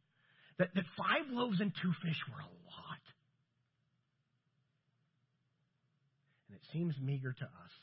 That, 0.59 0.69
that 0.75 0.85
five 0.97 1.31
loaves 1.31 1.61
and 1.61 1.73
two 1.83 1.93
fish 2.03 2.21
were 2.33 2.41
a 2.41 2.45
lot. 2.45 3.03
And 6.49 6.57
it 6.57 6.63
seems 6.73 6.95
meager 7.03 7.35
to 7.35 7.45
us. 7.45 7.82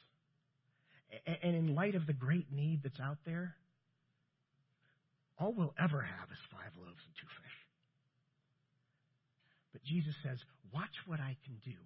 And 1.42 1.56
in 1.56 1.76
light 1.76 1.96
of 1.96 2.06
the 2.06 2.14
great 2.14 2.52
need 2.52 2.82
that's 2.84 3.00
out 3.00 3.18
there, 3.26 3.56
all 5.40 5.54
we'll 5.54 5.74
ever 5.82 6.02
have 6.02 6.30
is 6.32 6.38
five 6.52 6.72
loaves 6.78 7.02
and 7.06 7.16
two 7.20 7.28
fish. 7.42 7.58
But 9.74 9.84
Jesus 9.84 10.14
says, 10.24 10.38
Watch 10.74 10.94
what 11.08 11.20
I 11.20 11.36
can 11.46 11.56
do. 11.66 11.78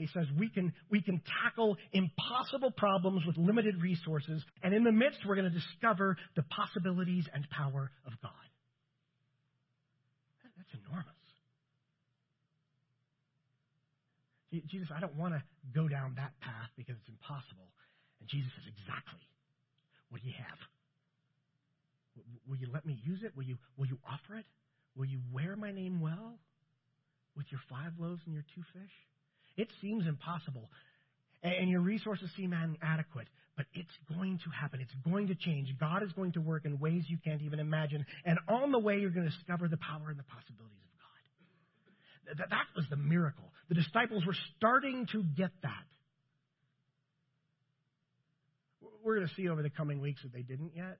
He 0.00 0.08
says 0.14 0.24
we 0.38 0.48
can, 0.48 0.72
we 0.90 1.02
can 1.02 1.20
tackle 1.44 1.76
impossible 1.92 2.70
problems 2.70 3.22
with 3.26 3.36
limited 3.36 3.82
resources, 3.82 4.42
and 4.62 4.72
in 4.74 4.82
the 4.82 4.92
midst, 4.92 5.20
we're 5.26 5.36
going 5.36 5.50
to 5.50 5.58
discover 5.58 6.16
the 6.36 6.42
possibilities 6.42 7.24
and 7.34 7.46
power 7.50 7.90
of 8.06 8.12
God. 8.22 8.32
That's 10.56 10.82
enormous. 10.86 11.19
Jesus, 14.50 14.88
I 14.94 15.00
don't 15.00 15.14
want 15.16 15.34
to 15.34 15.42
go 15.74 15.86
down 15.86 16.14
that 16.16 16.32
path 16.40 16.70
because 16.76 16.96
it's 16.98 17.08
impossible. 17.08 17.70
And 18.20 18.28
Jesus 18.28 18.50
says, 18.56 18.66
exactly. 18.66 19.22
What 20.10 20.20
do 20.22 20.28
you 20.28 20.34
have? 20.36 20.58
Will 22.48 22.56
you 22.56 22.66
let 22.72 22.84
me 22.84 22.98
use 23.04 23.20
it? 23.22 23.32
Will 23.36 23.44
you, 23.44 23.56
will 23.78 23.86
you 23.86 23.98
offer 24.04 24.36
it? 24.36 24.44
Will 24.96 25.06
you 25.06 25.20
wear 25.32 25.54
my 25.56 25.70
name 25.70 26.00
well 26.00 26.34
with 27.36 27.46
your 27.50 27.60
five 27.70 27.92
loaves 27.98 28.20
and 28.26 28.34
your 28.34 28.44
two 28.54 28.62
fish? 28.74 28.90
It 29.56 29.68
seems 29.80 30.06
impossible, 30.06 30.68
and 31.42 31.68
your 31.70 31.80
resources 31.80 32.30
seem 32.36 32.52
inadequate, 32.52 33.28
But 33.56 33.66
it's 33.74 33.92
going 34.08 34.38
to 34.44 34.50
happen. 34.50 34.80
It's 34.80 34.94
going 35.04 35.28
to 35.28 35.34
change. 35.34 35.68
God 35.78 36.02
is 36.02 36.12
going 36.12 36.32
to 36.32 36.40
work 36.40 36.64
in 36.64 36.78
ways 36.78 37.04
you 37.08 37.18
can't 37.22 37.42
even 37.42 37.60
imagine. 37.60 38.04
And 38.24 38.38
on 38.48 38.72
the 38.72 38.78
way, 38.78 38.98
you're 38.98 39.10
going 39.10 39.28
to 39.28 39.32
discover 39.32 39.68
the 39.68 39.76
power 39.76 40.08
and 40.10 40.18
the 40.18 40.24
possibilities 40.24 40.80
of 40.84 40.96
God. 40.98 42.38
That, 42.38 42.50
that 42.50 42.66
was 42.74 42.86
the 42.90 42.96
miracle. 42.96 43.49
The 43.70 43.76
disciples 43.76 44.26
were 44.26 44.34
starting 44.56 45.06
to 45.12 45.22
get 45.22 45.52
that. 45.62 45.86
We're 49.04 49.14
going 49.14 49.28
to 49.28 49.34
see 49.36 49.48
over 49.48 49.62
the 49.62 49.70
coming 49.70 50.00
weeks 50.00 50.22
that 50.22 50.32
they 50.32 50.42
didn't 50.42 50.72
yet. 50.74 50.98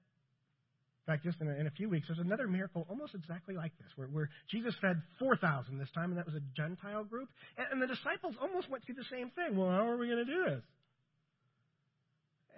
In 1.03 1.13
fact, 1.13 1.25
just 1.25 1.41
in 1.41 1.49
a, 1.49 1.55
in 1.59 1.67
a 1.67 1.71
few 1.73 1.89
weeks, 1.89 2.07
there's 2.07 2.21
another 2.21 2.47
miracle 2.47 2.87
almost 2.89 3.17
exactly 3.17 3.57
like 3.57 3.77
this, 3.79 3.89
where, 3.97 4.07
where 4.07 4.31
Jesus 4.49 4.73
fed 4.81 5.03
4,000 5.19 5.79
this 5.79 5.89
time, 5.97 6.11
and 6.11 6.19
that 6.19 6.27
was 6.27 6.37
a 6.37 6.43
Gentile 6.57 7.03
group. 7.03 7.29
And, 7.59 7.67
and 7.73 7.83
the 7.83 7.89
disciples 7.89 8.37
almost 8.41 8.71
went 8.71 8.85
through 8.87 8.95
the 8.95 9.11
same 9.11 9.31
thing. 9.31 9.57
Well, 9.57 9.69
how 9.69 9.89
are 9.89 9.97
we 9.97 10.07
going 10.07 10.25
to 10.25 10.33
do 10.33 10.45
this? 10.45 10.63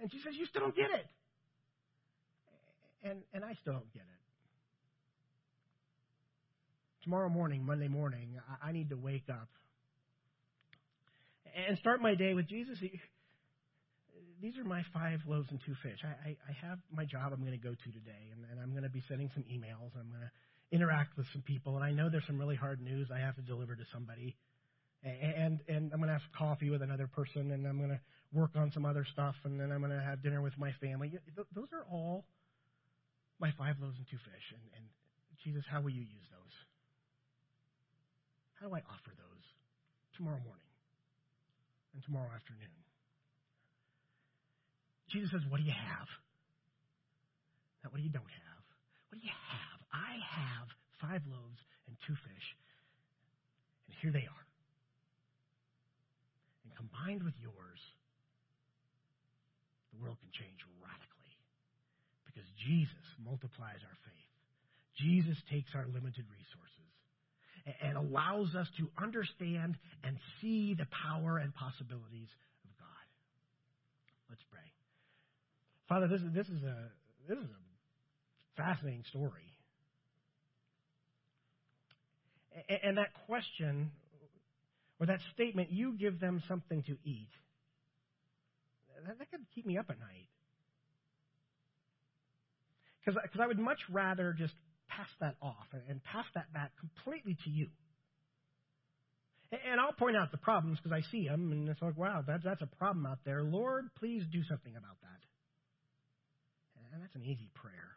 And 0.02 0.12
she 0.12 0.18
says, 0.22 0.34
You 0.36 0.44
still 0.44 0.60
don't 0.60 0.76
get 0.76 0.90
it. 0.90 1.06
And, 3.02 3.20
and 3.32 3.44
I 3.44 3.54
still 3.62 3.72
don't 3.72 3.92
get 3.94 4.02
it. 4.02 4.20
Tomorrow 7.04 7.30
morning, 7.30 7.64
Monday 7.64 7.88
morning, 7.88 8.38
I, 8.62 8.68
I 8.68 8.72
need 8.72 8.90
to 8.90 8.96
wake 8.96 9.30
up 9.30 9.48
and 11.54 11.78
start 11.78 12.00
my 12.00 12.14
day 12.14 12.34
with 12.34 12.48
Jesus. 12.48 12.78
These 14.40 14.58
are 14.58 14.64
my 14.64 14.82
five 14.92 15.20
loaves 15.26 15.48
and 15.50 15.60
two 15.64 15.74
fish. 15.82 15.98
I, 16.02 16.30
I, 16.30 16.36
I 16.48 16.66
have 16.66 16.78
my 16.90 17.04
job 17.04 17.32
I'm 17.32 17.40
going 17.40 17.58
to 17.58 17.62
go 17.62 17.74
to 17.74 17.88
today, 17.92 18.32
and, 18.32 18.44
and 18.50 18.60
I'm 18.60 18.70
going 18.72 18.82
to 18.82 18.90
be 18.90 19.02
sending 19.08 19.30
some 19.34 19.44
emails. 19.44 19.94
I'm 19.94 20.10
going 20.10 20.26
to 20.26 20.32
interact 20.74 21.16
with 21.16 21.26
some 21.32 21.42
people, 21.42 21.76
and 21.76 21.84
I 21.84 21.92
know 21.92 22.10
there's 22.10 22.26
some 22.26 22.38
really 22.38 22.56
hard 22.56 22.80
news 22.80 23.08
I 23.14 23.20
have 23.20 23.36
to 23.36 23.42
deliver 23.42 23.76
to 23.76 23.84
somebody 23.92 24.36
and 25.04 25.60
and 25.68 25.90
I'm 25.92 25.98
going 25.98 26.08
to 26.08 26.18
have 26.18 26.22
coffee 26.36 26.70
with 26.70 26.82
another 26.82 27.08
person, 27.08 27.50
and 27.50 27.66
I'm 27.66 27.78
going 27.78 27.90
to 27.90 28.00
work 28.32 28.52
on 28.54 28.70
some 28.72 28.86
other 28.86 29.04
stuff, 29.12 29.34
and 29.44 29.58
then 29.58 29.72
I'm 29.72 29.80
going 29.80 29.90
to 29.92 30.02
have 30.02 30.22
dinner 30.22 30.40
with 30.40 30.56
my 30.58 30.70
family. 30.80 31.12
Those 31.54 31.68
are 31.72 31.84
all 31.90 32.24
my 33.40 33.50
five 33.58 33.76
loaves 33.80 33.98
and 33.98 34.06
two 34.06 34.18
fish. 34.18 34.46
And, 34.54 34.62
and 34.78 34.84
Jesus, 35.42 35.64
how 35.68 35.80
will 35.80 35.90
you 35.90 36.02
use 36.06 36.28
those? 36.30 36.54
How 38.60 38.68
do 38.68 38.74
I 38.74 38.82
offer 38.86 39.10
those 39.10 39.44
tomorrow 40.14 40.38
morning 40.38 40.61
and 41.94 42.02
tomorrow 42.04 42.30
afternoon? 42.34 42.76
Jesus 45.10 45.30
says, 45.30 45.44
What 45.48 45.60
do 45.60 45.66
you 45.66 45.76
have? 45.76 46.08
Not 47.84 47.92
what 47.92 47.98
do 47.98 48.06
you 48.06 48.14
don't 48.14 48.24
have. 48.24 48.62
What 49.10 49.20
do 49.20 49.24
you 49.26 49.34
have? 49.34 49.78
I 49.92 50.16
have 50.16 50.66
five 51.02 51.22
loaves 51.28 51.60
and 51.86 51.96
two 52.06 52.14
fish, 52.14 52.48
and 53.88 53.96
here 54.00 54.12
they 54.12 54.24
are 54.24 54.42
and 56.72 56.88
combined 56.88 57.22
with 57.22 57.36
yours, 57.36 57.80
the 59.92 60.00
world 60.00 60.16
can 60.24 60.32
change 60.32 60.60
radically. 60.80 61.34
Because 62.24 62.48
Jesus 62.64 63.06
multiplies 63.20 63.82
our 63.84 63.98
faith. 64.08 64.30
Jesus 64.96 65.36
takes 65.52 65.68
our 65.76 65.84
limited 65.92 66.24
resources 66.32 66.81
and 67.82 67.96
allows 67.96 68.54
us 68.54 68.66
to 68.78 68.88
understand 69.02 69.76
and 70.04 70.16
see 70.40 70.74
the 70.74 70.86
power 71.04 71.38
and 71.38 71.54
possibilities 71.54 72.28
of 72.64 72.70
God. 72.78 73.06
Let's 74.30 74.42
pray. 74.50 74.60
Father, 75.88 76.08
this 76.08 76.20
is, 76.20 76.32
this 76.34 76.48
is 76.48 76.62
a 76.62 76.90
this 77.28 77.38
is 77.38 77.44
a 77.44 78.60
fascinating 78.60 79.04
story. 79.10 79.48
And 82.82 82.98
that 82.98 83.14
question 83.26 83.90
or 85.00 85.06
that 85.06 85.20
statement, 85.34 85.70
you 85.72 85.94
give 85.98 86.20
them 86.20 86.42
something 86.46 86.82
to 86.84 86.96
eat, 87.04 87.30
that, 89.06 89.18
that 89.18 89.30
could 89.30 89.40
keep 89.54 89.66
me 89.66 89.78
up 89.78 89.86
at 89.88 89.98
night. 89.98 90.28
Because 93.04 93.20
I 93.40 93.46
would 93.46 93.58
much 93.58 93.80
rather 93.90 94.32
just 94.32 94.54
pass 94.96 95.08
that 95.20 95.36
off 95.42 95.66
and 95.88 96.02
pass 96.04 96.26
that 96.34 96.52
back 96.52 96.72
completely 96.78 97.36
to 97.44 97.50
you. 97.50 97.68
And 99.52 99.80
I'll 99.80 99.92
point 99.92 100.16
out 100.16 100.30
the 100.30 100.38
problems 100.38 100.78
because 100.82 100.96
I 100.96 101.02
see 101.10 101.28
them, 101.28 101.52
and 101.52 101.68
it's 101.68 101.82
like, 101.82 101.96
wow, 101.96 102.24
that's, 102.26 102.42
that's 102.42 102.62
a 102.62 102.70
problem 102.78 103.04
out 103.04 103.18
there. 103.24 103.42
Lord, 103.42 103.84
please 103.98 104.24
do 104.32 104.42
something 104.48 104.72
about 104.72 104.96
that. 105.02 105.20
And 106.92 107.02
that's 107.02 107.14
an 107.14 107.22
easy 107.22 107.50
prayer. 107.54 107.92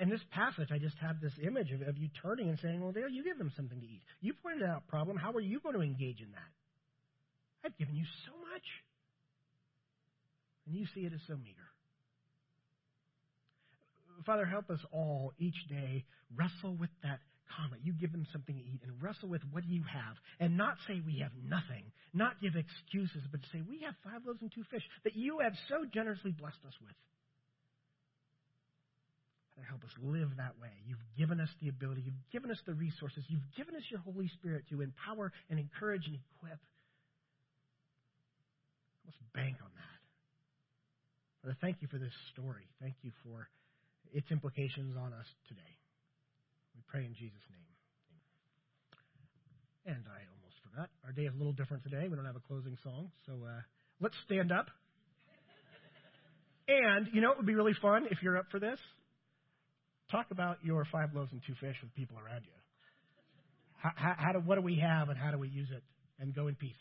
In 0.00 0.08
this 0.08 0.20
passage, 0.32 0.68
I 0.72 0.78
just 0.78 0.96
have 0.98 1.20
this 1.20 1.32
image 1.42 1.70
of, 1.72 1.80
of 1.82 1.96
you 1.98 2.08
turning 2.22 2.48
and 2.48 2.58
saying, 2.60 2.80
Well, 2.80 2.92
there, 2.92 3.08
you 3.08 3.22
give 3.22 3.36
them 3.36 3.52
something 3.54 3.78
to 3.78 3.86
eat. 3.86 4.00
You 4.20 4.32
pointed 4.42 4.66
out 4.66 4.82
a 4.86 4.90
problem. 4.90 5.18
How 5.18 5.30
are 5.32 5.40
you 5.40 5.60
going 5.60 5.74
to 5.76 5.82
engage 5.82 6.20
in 6.20 6.32
that? 6.32 6.50
I've 7.64 7.76
given 7.76 7.94
you 7.94 8.04
so 8.24 8.32
much. 8.50 8.64
And 10.66 10.74
you 10.74 10.86
see 10.94 11.02
it 11.02 11.12
as 11.12 11.20
so 11.28 11.36
meager. 11.36 11.68
Father, 14.26 14.44
help 14.44 14.70
us 14.70 14.80
all 14.92 15.32
each 15.38 15.68
day 15.68 16.04
wrestle 16.34 16.76
with 16.76 16.90
that 17.02 17.20
comment. 17.56 17.82
You 17.84 17.92
give 17.92 18.12
them 18.12 18.26
something 18.32 18.54
to 18.56 18.62
eat 18.62 18.80
and 18.82 18.92
wrestle 19.02 19.28
with 19.28 19.42
what 19.52 19.64
you 19.66 19.82
have 19.84 20.16
and 20.40 20.56
not 20.56 20.76
say 20.86 21.02
we 21.04 21.20
have 21.20 21.32
nothing, 21.36 21.84
not 22.12 22.40
give 22.40 22.56
excuses, 22.56 23.22
but 23.30 23.40
say 23.52 23.62
we 23.68 23.82
have 23.84 23.94
five 24.02 24.24
loaves 24.26 24.40
and 24.40 24.52
two 24.52 24.64
fish 24.70 24.82
that 25.04 25.16
you 25.16 25.40
have 25.42 25.52
so 25.68 25.84
generously 25.92 26.32
blessed 26.32 26.62
us 26.66 26.74
with. 26.80 26.96
Father, 29.54 29.68
help 29.68 29.84
us 29.84 29.94
live 30.02 30.30
that 30.36 30.58
way. 30.60 30.72
You've 30.86 31.04
given 31.16 31.38
us 31.38 31.50
the 31.62 31.68
ability, 31.68 32.02
you've 32.04 32.30
given 32.32 32.50
us 32.50 32.58
the 32.66 32.74
resources, 32.74 33.22
you've 33.28 33.46
given 33.56 33.76
us 33.76 33.82
your 33.90 34.00
Holy 34.00 34.28
Spirit 34.40 34.64
to 34.70 34.82
empower 34.82 35.30
and 35.50 35.58
encourage 35.60 36.06
and 36.06 36.18
equip. 36.18 36.58
Let's 39.04 39.18
bank 39.34 39.56
on 39.62 39.70
that. 39.76 39.98
Father, 41.42 41.56
thank 41.60 41.82
you 41.82 41.88
for 41.88 41.98
this 41.98 42.12
story. 42.32 42.66
Thank 42.80 42.96
you 43.02 43.12
for 43.22 43.48
its 44.14 44.30
implications 44.30 44.96
on 44.96 45.12
us 45.12 45.26
today. 45.48 45.74
We 46.74 46.82
pray 46.86 47.04
in 47.04 47.12
Jesus' 47.14 47.42
name. 47.50 47.68
And 49.86 50.04
I 50.08 50.22
almost 50.32 50.56
forgot. 50.64 50.88
Our 51.04 51.12
day 51.12 51.26
is 51.28 51.34
a 51.34 51.36
little 51.36 51.52
different 51.52 51.82
today. 51.82 52.08
We 52.08 52.16
don't 52.16 52.24
have 52.24 52.38
a 52.38 52.46
closing 52.46 52.78
song. 52.82 53.10
So 53.26 53.34
uh, 53.44 53.60
let's 54.00 54.14
stand 54.24 54.52
up. 54.52 54.70
And 56.66 57.08
you 57.12 57.20
know 57.20 57.32
it 57.32 57.36
would 57.36 57.46
be 57.46 57.54
really 57.54 57.76
fun 57.82 58.06
if 58.10 58.22
you're 58.22 58.38
up 58.38 58.46
for 58.50 58.58
this? 58.58 58.78
Talk 60.10 60.30
about 60.30 60.58
your 60.62 60.86
five 60.90 61.10
loaves 61.12 61.32
and 61.32 61.42
two 61.46 61.54
fish 61.60 61.76
with 61.82 61.92
people 61.94 62.16
around 62.16 62.42
you. 62.44 62.56
How, 63.76 63.90
how, 63.96 64.14
how 64.16 64.32
do, 64.32 64.38
what 64.38 64.54
do 64.54 64.62
we 64.62 64.78
have 64.78 65.10
and 65.10 65.18
how 65.18 65.30
do 65.30 65.38
we 65.38 65.48
use 65.48 65.68
it? 65.70 65.82
And 66.18 66.34
go 66.34 66.46
in 66.46 66.54
peace. 66.54 66.72